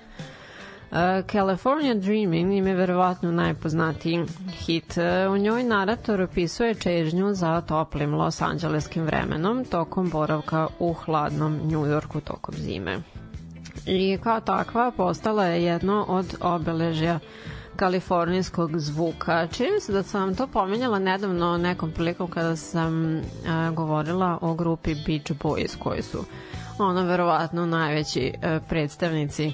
Uh, 0.92 0.98
California 1.32 1.94
Dreaming 1.94 2.54
im 2.54 2.68
je 2.68 2.74
verovatno 2.74 3.32
najpoznatiji 3.32 4.26
hit. 4.52 4.98
Uh, 4.98 5.34
U 5.34 5.38
njoj 5.38 5.64
narator 5.64 6.22
opisuje 6.22 6.76
čežnju 6.76 7.34
za 7.34 7.62
toplim 7.62 8.14
Los 8.14 8.42
Angeleskim 8.42 9.04
vremenom 9.04 9.66
tokom 9.66 10.10
boravka 10.10 10.68
u 10.80 10.94
hladnom 10.94 11.60
New 11.64 11.86
Yorku 11.86 12.22
tokom 12.22 12.56
zime. 12.58 13.00
I 13.86 14.18
kao 14.24 14.40
takva 14.40 14.92
postala 14.92 15.46
je 15.46 15.64
jedno 15.64 16.06
od 16.08 16.36
obeležja 16.42 17.20
kalifornijskog 17.76 18.80
zvuka. 18.80 19.48
Čini 19.48 19.80
se 19.82 19.94
da 19.94 20.04
sam 20.04 20.36
to 20.36 20.48
pominjala 20.48 21.00
nedavno 21.00 21.58
nekom 21.58 21.92
prilikom 21.92 22.28
kada 22.30 22.56
sam 22.56 23.16
uh, 23.16 23.24
govorila 23.76 24.38
o 24.42 24.54
grupi 24.54 24.96
Beach 25.08 25.32
Boys 25.44 25.78
koji 25.80 26.02
su 26.02 26.26
ono 26.80 27.04
verovatno 27.04 27.66
najveći 27.66 28.34
uh, 28.36 28.64
predstavnici 28.70 29.54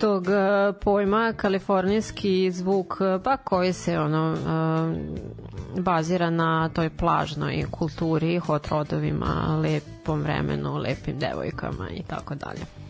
tog 0.00 0.26
e, 0.28 0.72
pojma 0.80 1.32
kalifornijski 1.36 2.50
zvuk 2.50 2.94
e, 3.00 3.22
pa 3.22 3.36
koji 3.36 3.72
se 3.72 3.98
ono 3.98 4.34
e, 4.34 5.80
bazira 5.80 6.30
na 6.30 6.68
toj 6.68 6.90
plažnoj 6.90 7.64
kulturi, 7.70 8.38
hot 8.38 8.68
rodovima, 8.68 9.58
lepom 9.62 10.22
vremenu, 10.22 10.76
lepim 10.76 11.18
devojkama 11.18 11.90
i 11.90 12.02
tako 12.02 12.34
dalje. 12.34 12.83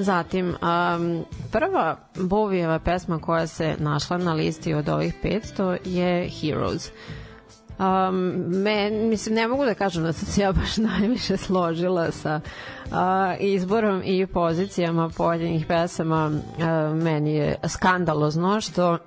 Zatim, 0.00 0.48
um, 0.48 1.24
prva 1.52 1.96
Bovijeva 2.14 2.78
pesma 2.78 3.18
koja 3.18 3.46
se 3.46 3.74
našla 3.78 4.18
na 4.18 4.32
listi 4.32 4.74
od 4.74 4.88
ovih 4.88 5.14
500 5.22 5.78
je 5.84 6.28
Heroes. 6.28 6.90
Um, 7.78 8.16
me, 8.46 8.90
mislim, 8.90 9.34
ne 9.34 9.48
mogu 9.48 9.64
da 9.64 9.74
kažem 9.74 10.02
da 10.02 10.12
sam 10.12 10.26
se 10.26 10.40
ja 10.40 10.52
baš 10.52 10.76
najviše 10.76 11.36
složila 11.36 12.10
sa 12.10 12.40
uh, 12.86 12.92
izborom 13.40 14.02
i 14.04 14.26
pozicijama 14.26 15.10
pojedinih 15.16 15.66
pesama. 15.66 16.26
Uh, 16.26 17.02
meni 17.02 17.34
je 17.34 17.56
skandalozno 17.68 18.60
što 18.60 18.98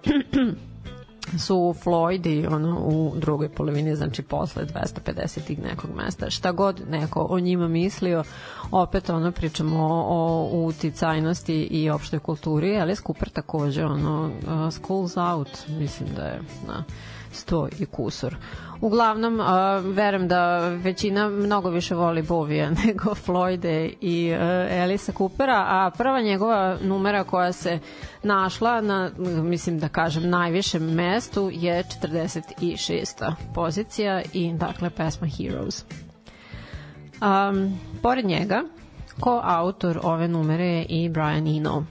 su 1.39 1.75
Floydi 1.83 2.47
ono, 2.53 2.79
u 2.79 3.13
drugoj 3.15 3.49
polovini, 3.49 3.95
znači 3.95 4.21
posle 4.21 4.65
250. 4.65 5.63
nekog 5.63 5.89
mesta. 5.95 6.29
Šta 6.29 6.51
god 6.51 6.81
neko 6.89 7.27
o 7.29 7.39
njima 7.39 7.67
mislio, 7.67 8.23
opet 8.71 9.09
ono 9.09 9.31
pričamo 9.31 9.85
o, 9.85 10.49
o 10.51 10.65
uticajnosti 10.65 11.61
i 11.61 11.89
opštoj 11.89 12.19
kulturi, 12.19 12.79
Alice 12.79 13.01
Cooper 13.07 13.29
takođe, 13.29 13.85
ono, 13.85 14.25
uh, 14.25 14.49
School's 14.49 15.33
Out, 15.33 15.49
mislim 15.67 16.09
da 16.15 16.23
je 16.23 16.41
na 16.67 16.83
100 17.33 17.67
i 17.79 17.85
kusur. 17.85 18.35
Uglavnom, 18.81 19.39
uh, 19.39 19.45
verujem 19.95 20.27
da 20.27 20.59
većina 20.69 21.29
mnogo 21.29 21.69
više 21.69 21.95
voli 21.95 22.21
Bovija 22.21 22.69
nego 22.85 23.15
Floyde 23.27 23.93
i 24.01 24.31
uh, 24.33 24.39
Elisa 24.71 25.11
Coopera, 25.11 25.65
a 25.67 25.91
prva 25.97 26.21
njegova 26.21 26.77
numera 26.81 27.23
koja 27.23 27.51
se 27.51 27.79
našla 28.23 28.81
na, 28.81 29.11
mislim 29.43 29.79
da 29.79 29.87
kažem, 29.89 30.29
najvišem 30.29 30.83
mestu 30.83 31.49
je 31.53 31.83
46. 32.03 33.33
pozicija 33.55 34.21
i 34.33 34.53
dakle 34.53 34.89
pesma 34.89 35.27
Heroes. 35.27 35.83
Um, 37.21 37.79
pored 38.01 38.25
njega, 38.25 38.63
ko 39.19 39.41
autor 39.43 39.99
ove 40.03 40.27
numere 40.27 40.65
je 40.67 40.85
i 40.85 41.09
Brian 41.09 41.47
Eno. 41.47 41.85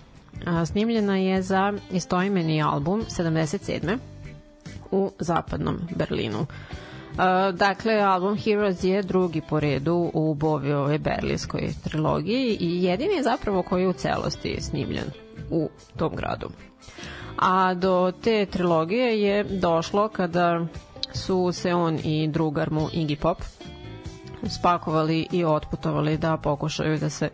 A, 0.46 0.66
snimljena 0.66 1.16
je 1.16 1.42
za 1.42 1.72
istoimeni 1.92 2.62
album 2.62 3.02
77 3.08 3.98
u 4.92 5.10
zapadnom 5.18 5.78
Berlinu. 5.96 6.40
Uh, 7.12 7.54
dakle, 7.54 8.00
album 8.00 8.36
Heroes 8.36 8.84
je 8.84 9.02
drugi 9.02 9.40
po 9.48 9.60
redu 9.60 10.10
u 10.14 10.34
Bovijove 10.34 10.98
berlinskoj 10.98 11.72
trilogiji 11.84 12.56
i 12.60 12.84
jedini 12.84 13.14
je 13.14 13.22
zapravo 13.22 13.62
koji 13.62 13.82
je 13.82 13.88
u 13.88 13.92
celosti 13.92 14.58
snimljen 14.60 15.04
u 15.50 15.68
tom 15.96 16.16
gradu. 16.16 16.50
A 17.38 17.74
do 17.74 18.12
te 18.22 18.46
trilogije 18.46 19.22
je 19.22 19.44
došlo 19.44 20.08
kada 20.08 20.66
su 21.14 21.52
se 21.52 21.74
on 21.74 21.98
i 22.04 22.28
drugar 22.28 22.70
mu 22.70 22.80
Iggy 22.80 23.16
Pop 23.16 23.38
spakovali 24.48 25.26
i 25.32 25.44
otputovali 25.44 26.18
da 26.18 26.36
pokušaju 26.36 26.98
da 26.98 27.10
se 27.10 27.28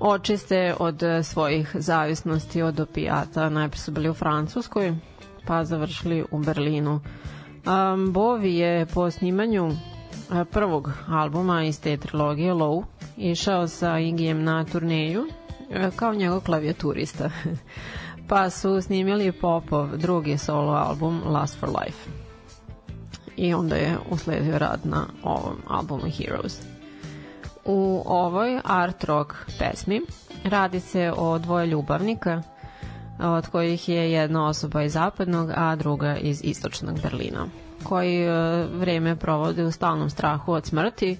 očiste 0.00 0.74
od 0.78 1.02
svojih 1.22 1.76
zavisnosti 1.78 2.62
od 2.62 2.80
opijata. 2.80 3.48
Najpre 3.48 3.78
su 3.78 3.90
bili 3.90 4.08
u 4.08 4.14
Francuskoj, 4.14 4.94
pa 5.48 5.64
završili 5.64 6.24
u 6.30 6.38
Berlinu. 6.38 7.00
Um, 7.66 8.12
Bovi 8.12 8.54
je 8.54 8.86
po 8.86 9.10
snimanju 9.10 9.70
a, 10.30 10.44
prvog 10.44 10.90
albuma 11.08 11.64
iz 11.64 11.80
te 11.80 11.96
trilogije 11.96 12.54
Low 12.54 12.84
išao 13.16 13.68
sa 13.68 13.98
Igijem 13.98 14.44
na 14.44 14.64
turneju 14.64 15.26
e, 15.70 15.90
kao 15.96 16.14
njegov 16.14 16.40
klavijaturista. 16.40 17.30
pa 18.28 18.50
su 18.50 18.80
snimili 18.80 19.32
Popov 19.32 19.96
drugi 19.96 20.38
solo 20.38 20.72
album 20.72 21.22
Last 21.26 21.58
for 21.58 21.68
Life. 21.68 22.10
I 23.36 23.54
onda 23.54 23.76
je 23.76 23.98
usledio 24.10 24.58
rad 24.58 24.80
na 24.84 25.06
ovom 25.22 25.56
albumu 25.68 26.10
Heroes. 26.10 26.60
U 27.64 28.02
ovoj 28.06 28.60
art 28.64 29.04
rock 29.04 29.34
pesmi 29.58 30.00
radi 30.44 30.80
se 30.80 31.12
o 31.16 31.38
dvoje 31.38 31.66
ljubavnika– 31.66 32.42
od 33.18 33.48
kojih 33.48 33.88
je 33.88 34.12
jedna 34.12 34.46
osoba 34.46 34.82
iz 34.82 34.92
zapadnog, 34.92 35.50
a 35.54 35.76
druga 35.76 36.16
iz 36.16 36.40
istočnog 36.44 37.00
Berlina, 37.02 37.46
koji 37.82 38.22
e, 38.22 38.30
vreme 38.66 39.16
provode 39.16 39.64
u 39.64 39.72
stalnom 39.72 40.10
strahu 40.10 40.52
od 40.52 40.66
smrti 40.66 41.16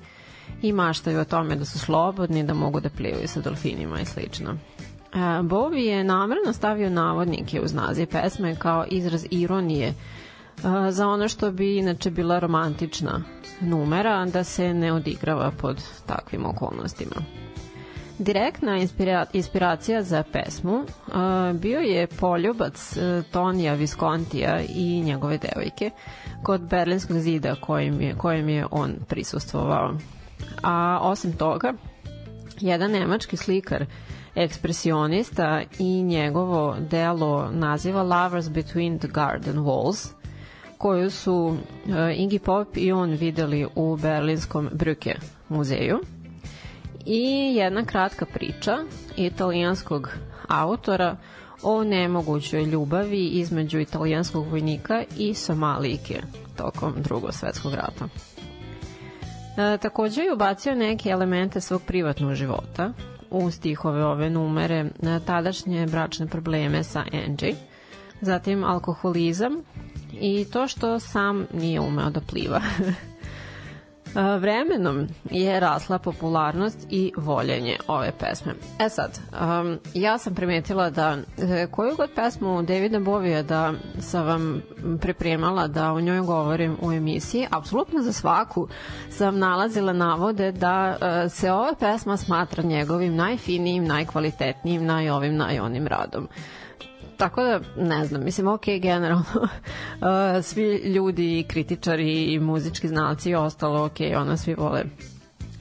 i 0.63 0.73
maštaju 0.73 1.21
o 1.21 1.25
tome 1.25 1.57
da 1.57 1.65
su 1.65 1.79
slobodni, 1.79 2.45
da 2.45 2.55
mogu 2.55 2.81
da 2.81 2.91
plivaju 2.91 3.29
sa 3.29 3.41
delfinima 3.41 4.01
i 4.01 4.05
slično. 4.05 4.51
E, 4.51 5.43
Bovi 5.43 5.85
je 5.85 6.05
namjerno 6.05 6.53
stavio 6.53 6.91
navodnike 6.91 7.61
uz 7.61 7.75
naziv 7.75 8.07
pesme 8.07 8.57
kao 8.57 8.85
izraz 8.91 9.25
ironije 9.31 9.89
e, 9.89 9.95
za 10.91 11.09
ono 11.09 11.29
što 11.29 11.53
bi 11.53 11.79
inače 11.79 12.11
bila 12.11 12.39
romantična 12.39 13.23
numera, 13.61 14.27
da 14.27 14.45
se 14.45 14.75
ne 14.75 14.93
odigrava 14.93 15.51
pod 15.51 15.83
takvim 16.07 16.47
okolnostima. 16.47 17.17
Direktna 18.19 18.77
inspira 18.77 19.27
inspiracija 19.33 20.03
za 20.03 20.23
pesmu 20.33 20.75
uh, 20.77 20.85
bio 21.61 21.81
je 21.81 22.07
poljubac 22.07 22.97
uh, 22.97 23.25
Tonija 23.33 23.75
Viscontija 23.75 24.61
i 24.69 25.01
njegove 25.01 25.39
devojke 25.39 25.91
kod 26.43 26.61
Berlinskog 26.61 27.19
zida 27.19 27.55
kojim 27.61 28.01
je, 28.01 28.15
kojem 28.15 28.49
je 28.49 28.67
on 28.71 28.95
prisustvovao. 29.09 29.95
A 30.63 30.99
osim 31.03 31.33
toga, 31.33 31.73
jedan 32.61 32.91
nemački 32.91 33.37
slikar 33.37 33.85
ekspresionista 34.35 35.63
i 35.79 36.03
njegovo 36.03 36.77
delo 36.91 37.51
naziva 37.51 38.03
Lovers 38.03 38.49
Between 38.51 38.99
the 38.99 39.09
Garden 39.09 39.57
Walls, 39.57 40.09
koju 40.79 41.11
su 41.11 41.35
uh, 41.35 41.57
Iggy 41.95 42.39
Pop 42.39 42.77
i 42.77 42.93
on 42.93 43.11
videli 43.11 43.67
u 43.75 43.97
berlinskom 43.97 44.69
Brücke 44.73 45.15
muzeju 45.49 46.01
i 47.09 47.55
jedna 47.57 47.85
kratka 47.85 48.27
priča 48.27 48.77
italijanskog 49.17 50.11
autora 50.49 51.17
o 51.63 51.85
nemogućoj 51.85 52.65
ljubavi 52.65 53.27
između 53.27 53.79
italijanskog 53.79 54.47
vojnika 54.47 55.05
i 55.19 55.35
Somalijke 55.35 56.23
tokom 56.57 56.95
drugog 56.97 57.35
svetskog 57.35 57.75
rata. 57.75 58.09
E, 59.57 59.79
takođe 59.79 60.23
je 60.23 60.33
ubacio 60.33 60.75
neke 60.75 61.09
elemente 61.09 61.61
svog 61.61 61.83
privatnog 61.83 62.35
života 62.35 62.93
u 63.31 63.51
stihove 63.51 64.05
ove 64.05 64.31
numere, 64.31 64.91
na 64.99 65.21
tadašnje 65.21 65.87
bračne 65.87 66.27
probleme 66.27 66.85
sa 66.85 67.05
Angie, 67.27 67.55
zatim 68.21 68.65
alkoholizam 68.65 69.57
i 70.13 70.47
to 70.53 70.69
što 70.69 71.01
sam 71.01 71.47
nije 71.53 71.81
umeo 71.81 72.11
da 72.11 72.21
pliva. 72.21 72.61
vremenom 74.15 75.07
je 75.31 75.61
rasla 75.61 75.99
popularnost 75.99 76.87
i 76.91 77.13
voljenje 77.17 77.77
ove 77.89 78.13
pesme. 78.19 78.55
E 78.81 78.89
sad, 78.89 79.19
um, 79.33 79.79
ja 79.95 80.19
sam 80.19 80.35
primetila 80.35 80.91
da 80.91 81.17
e, 81.39 81.67
koju 81.71 81.97
god 81.97 82.11
pesmu 82.15 82.63
Davida 82.63 83.01
Bovija 83.01 83.43
da 83.43 83.73
sam 84.01 84.27
vam 84.27 84.63
pripremala 85.01 85.67
da 85.67 85.93
o 85.93 86.01
njoj 86.01 86.21
govorim 86.21 86.77
u 86.83 86.93
emisiji, 86.93 87.47
apsolutno 87.51 88.03
za 88.03 88.13
svaku 88.13 88.69
sam 89.11 89.39
nalazila 89.39 89.93
navode 89.93 90.53
da 90.53 90.97
uh, 91.01 91.33
se 91.33 91.53
ova 91.53 91.75
pesma 91.81 92.17
smatra 92.17 92.63
njegovim 92.63 93.17
najfinijim, 93.17 93.85
najkvalitetnijim, 93.85 94.85
najovim, 94.85 95.37
najonim 95.37 95.87
radom 95.87 96.29
tako 97.19 97.43
da, 97.43 97.61
ne 97.77 98.05
znam, 98.05 98.25
mislim, 98.25 98.49
ok, 98.49 98.65
generalno, 98.83 99.25
svi 100.49 100.77
ljudi, 100.77 101.45
kritičari 101.49 102.25
i 102.25 102.41
muzički 102.41 102.89
znalci 102.89 103.31
i 103.31 103.35
ostalo, 103.35 103.85
ok, 103.85 103.97
ona 104.17 104.37
svi 104.37 104.55
vole 104.55 104.85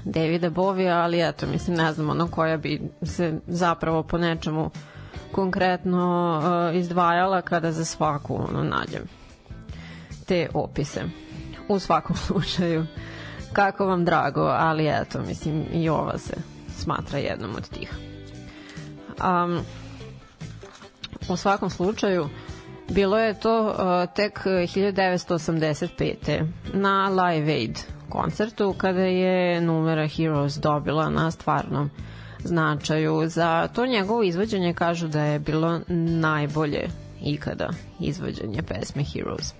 Davida 0.03 0.49
Bovija, 0.49 0.97
ali 0.97 1.29
eto, 1.29 1.47
mislim, 1.47 1.77
ne 1.77 1.93
znam, 1.93 2.09
ono 2.09 2.27
koja 2.27 2.57
bi 2.57 2.81
se 3.01 3.39
zapravo 3.47 4.03
po 4.03 4.17
nečemu 4.17 4.71
konkretno 5.31 6.37
uh, 6.69 6.75
izdvajala 6.75 7.41
kada 7.41 7.71
za 7.71 7.85
svaku 7.85 8.35
ono, 8.49 8.63
nađem 8.63 9.01
te 10.25 10.49
opise. 10.53 11.03
U 11.67 11.79
svakom 11.79 12.15
slučaju, 12.27 12.85
kako 13.53 13.85
vam 13.85 14.05
drago, 14.05 14.41
ali 14.41 14.87
eto, 14.87 15.21
mislim, 15.21 15.65
i 15.73 15.89
ova 15.89 16.17
se 16.17 16.33
smatra 16.77 17.19
jednom 17.19 17.55
od 17.55 17.69
tih. 17.69 17.91
Um, 19.23 19.59
U 21.29 21.37
svakom 21.37 21.69
slučaju, 21.69 22.29
bilo 22.89 23.19
je 23.19 23.39
to 23.39 23.65
uh, 23.65 23.73
tek 24.15 24.41
1985. 24.45 26.45
na 26.73 27.09
Live 27.09 27.53
Aid 27.53 27.79
koncertu 28.09 28.75
kada 28.77 29.01
je 29.01 29.61
numera 29.61 30.07
Heroes 30.07 30.55
dobila 30.55 31.09
na 31.09 31.31
stvarnom 31.31 31.89
značaju. 32.43 33.27
Za 33.27 33.67
to 33.67 33.85
njegovo 33.85 34.23
izvođenje 34.23 34.73
kažu 34.73 35.07
da 35.07 35.21
je 35.21 35.39
bilo 35.39 35.79
najbolje 36.19 36.87
ikada 37.23 37.69
izvođenje 37.99 38.61
pesme 38.61 39.03
Heroes. 39.03 39.53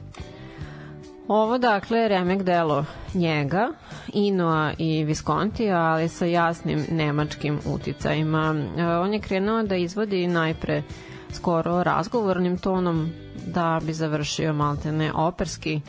Ovo 1.28 1.58
dakle 1.58 2.00
je 2.00 2.08
remek 2.08 2.44
delo 2.44 2.86
njega, 3.14 3.70
Inoa 4.14 4.74
i 4.78 5.04
Visconti, 5.04 5.72
ali 5.72 6.10
sa 6.10 6.26
jasnim 6.26 6.86
nemačkim 6.92 7.60
uticajima. 7.66 8.52
Uh, 8.52 8.82
on 9.04 9.14
je 9.14 9.20
krenuo 9.20 9.64
da 9.64 9.76
izvodi 9.76 10.28
najpre 10.28 10.78
uh, 10.78 11.07
skoro 11.32 11.84
razgovornim 11.84 12.58
tonom 12.58 13.10
da 13.46 13.80
bi 13.84 13.94
završio 13.94 14.54
maltene 14.54 15.12
operski, 15.14 15.82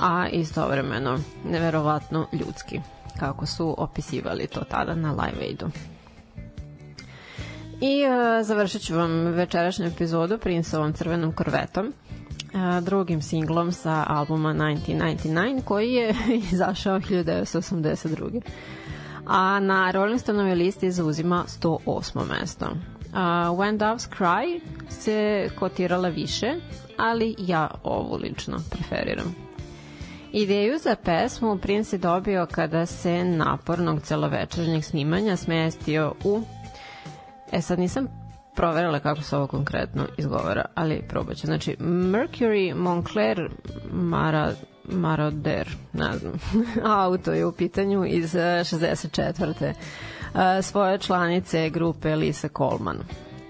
a 0.00 0.28
istovremeno 0.28 1.18
neverovatno 1.44 2.26
ljudski, 2.32 2.80
kako 3.20 3.46
su 3.46 3.74
opisivali 3.78 4.46
to 4.46 4.60
tada 4.60 4.94
na 4.94 5.10
Live 5.10 5.46
Aidu. 5.46 5.70
I 7.80 8.04
uh, 8.06 8.46
završit 8.46 8.82
ću 8.82 8.96
vam 8.96 9.24
večerašnju 9.24 9.86
epizodu 9.86 10.38
Princeovom 10.38 10.92
crvenom 10.92 11.32
korvetom, 11.32 11.86
uh, 12.54 12.84
drugim 12.84 13.22
singlom 13.22 13.72
sa 13.72 14.04
albuma 14.08 14.54
1999 14.54 15.64
koji 15.64 15.92
je 15.92 16.14
izašao 16.52 17.00
1982. 17.00 18.40
A 19.26 19.60
na 19.60 19.90
Rolling 19.90 20.20
Stoneove 20.20 20.54
listi 20.54 20.90
zauzima 20.90 21.44
108. 21.62 22.40
mesto. 22.40 22.66
When 23.56 23.76
Doves 23.76 24.08
Cry 24.18 24.60
se 24.88 25.48
kotirala 25.58 26.08
više, 26.08 26.54
ali 26.96 27.34
ja 27.38 27.70
ovu 27.82 28.16
lično 28.16 28.58
preferiram. 28.70 29.34
Ideju 30.32 30.78
za 30.78 30.96
pesmu 31.04 31.58
Prince 31.58 31.96
je 31.96 32.00
dobio 32.00 32.46
kada 32.50 32.86
se 32.86 33.24
napornog 33.24 34.00
celovečernjeg 34.02 34.84
snimanja 34.84 35.36
smestio 35.36 36.14
u... 36.24 36.42
E 37.52 37.60
sad 37.62 37.78
nisam 37.78 38.08
proverila 38.54 39.00
kako 39.00 39.22
se 39.22 39.36
ovo 39.36 39.46
konkretno 39.46 40.06
izgovara, 40.18 40.64
ali 40.74 41.02
probat 41.08 41.36
ću. 41.36 41.46
Znači, 41.46 41.76
Mercury 41.80 42.74
Moncler 42.74 43.50
Mara, 43.92 44.52
Maroder, 44.84 45.68
ne 45.92 46.18
znam, 46.18 46.32
auto 47.04 47.32
je 47.32 47.46
u 47.46 47.52
pitanju 47.52 48.04
iz 48.06 48.34
eh, 48.34 48.38
64. 48.64 49.72
Eh, 50.34 50.62
svoje 50.62 50.98
članice 50.98 51.70
grupe 51.70 52.16
Lisa 52.16 52.48
Coleman. 52.56 52.98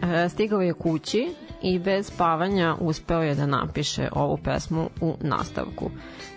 Eh, 0.02 0.28
Stigao 0.28 0.60
je 0.60 0.72
kući 0.74 1.34
i 1.62 1.78
bez 1.78 2.06
spavanja 2.06 2.76
uspeo 2.80 3.22
je 3.22 3.34
da 3.34 3.46
napiše 3.46 4.08
ovu 4.12 4.36
pesmu 4.36 4.90
u 5.00 5.14
nastavku 5.20 5.90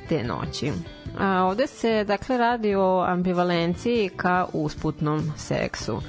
te 0.09 0.23
noći. 0.23 0.71
A, 1.19 1.43
ovde 1.43 1.67
se 1.67 2.03
dakle 2.03 2.37
radi 2.37 2.75
o 2.75 3.05
ambivalenciji 3.07 4.09
ka 4.15 4.45
usputnom 4.53 5.31
seksu 5.37 6.01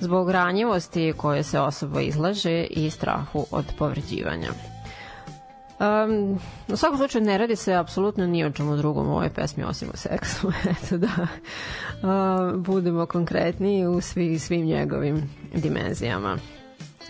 zbog 0.00 0.30
ranjivosti 0.30 1.12
koje 1.16 1.42
se 1.42 1.60
osoba 1.60 2.00
izlaže 2.00 2.64
i 2.70 2.90
strahu 2.90 3.46
od 3.50 3.64
povređivanja. 3.78 4.50
Um, 5.80 6.38
u 6.68 6.76
svakom 6.76 6.98
slučaju 6.98 7.24
ne 7.24 7.38
radi 7.38 7.56
se 7.56 7.74
apsolutno 7.74 8.26
ni 8.26 8.44
o 8.44 8.50
čemu 8.50 8.76
drugom 8.76 9.08
u 9.08 9.12
ovoj 9.12 9.30
pesmi 9.30 9.64
osim 9.64 9.88
o 9.94 9.96
seksu. 9.96 10.52
Eto 10.84 10.98
da 10.98 11.08
uh, 11.16 12.56
budemo 12.56 13.06
konkretni 13.06 13.86
u 13.86 14.00
svi, 14.00 14.38
svim 14.38 14.66
njegovim 14.66 15.30
dimenzijama. 15.54 16.36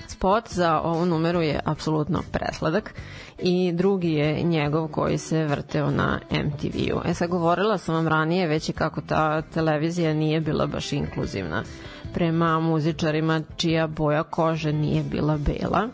Spot 0.07 0.45
za 0.49 0.81
ovu 0.81 1.07
numeru 1.07 1.41
je 1.43 1.61
apsolutno 1.65 2.23
presladak 2.33 2.95
i 3.39 3.73
drugi 3.73 4.13
je 4.13 4.43
njegov 4.43 4.89
koji 4.89 5.19
se 5.19 5.45
vrteo 5.45 5.91
na 5.91 6.21
MTV-u. 6.31 7.01
E 7.05 7.15
sad 7.15 7.31
govorila 7.31 7.79
sam 7.79 7.95
vam 7.95 8.09
ranije 8.09 8.47
već 8.47 8.69
i 8.69 8.73
kako 8.73 9.01
ta 9.01 9.43
televizija 9.43 10.15
nije 10.15 10.41
bila 10.41 10.67
baš 10.67 10.93
inkluzivna 10.93 11.63
prema 12.15 12.61
muzičarima 12.61 13.43
čija 13.57 13.87
boja 13.87 14.23
kože 14.23 14.73
nije 14.73 15.03
bila 15.03 15.39
bela 15.39 15.89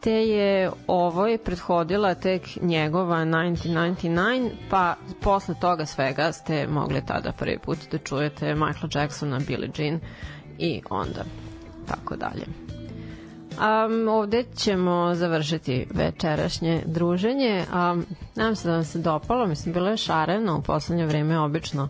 te 0.00 0.12
je 0.12 0.70
ovoj 0.86 1.38
prethodila 1.38 2.14
tek 2.14 2.42
njegova 2.62 3.16
1999, 3.16 4.50
pa 4.70 4.94
posle 5.20 5.54
toga 5.60 5.86
svega 5.86 6.32
ste 6.32 6.66
mogli 6.66 7.02
tada 7.06 7.32
prvi 7.32 7.58
put 7.58 7.78
da 7.92 7.98
čujete 7.98 8.54
Michael 8.54 8.88
Jacksona, 8.94 9.40
Billie 9.46 9.70
Jean 9.78 10.00
i 10.58 10.82
onda 10.90 11.24
tako 11.86 12.16
dalje. 12.16 12.46
Um, 13.56 14.08
ovde 14.08 14.44
ćemo 14.56 15.14
završiti 15.14 15.86
večerašnje 15.94 16.82
druženje. 16.86 17.64
Um, 17.72 18.06
nadam 18.34 18.56
se 18.56 18.68
da 18.68 18.74
vam 18.74 18.84
se 18.84 18.98
dopalo, 18.98 19.46
mislim, 19.46 19.74
bilo 19.74 19.88
je 19.88 19.96
šareno, 19.96 20.58
u 20.58 20.62
poslednje 20.62 21.06
vreme 21.06 21.38
obično 21.38 21.88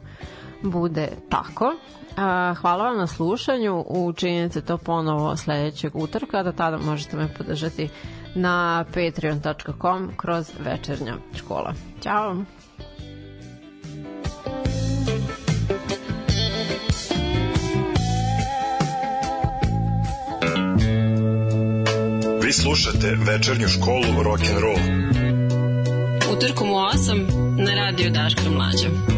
bude 0.63 1.09
tako. 1.29 1.75
A, 2.17 2.55
hvala 2.55 2.85
vam 2.85 2.97
na 2.99 3.07
slušanju, 3.07 3.85
učinite 3.89 4.61
to 4.61 4.79
ponovo 4.79 5.37
sledećeg 5.37 5.97
utorka, 5.97 6.43
da 6.43 6.53
tada 6.53 6.79
možete 6.79 7.17
me 7.17 7.35
podržati 7.35 7.89
na 8.35 8.85
patreon.com 8.95 10.13
kroz 10.17 10.51
večernja 10.65 11.17
škola. 11.35 11.75
Ćao! 12.03 12.37
Vi 22.43 22.53
slušate 22.53 23.17
večernju 23.27 23.69
školu 23.69 24.23
rock 24.23 24.43
and 24.51 24.59
roll. 24.61 25.07
Utorkom 26.37 26.71
u 26.71 26.75
8 26.75 27.65
na 27.67 27.75
radio 27.75 28.11
Daška 28.11 28.51
Mlađa. 28.51 29.16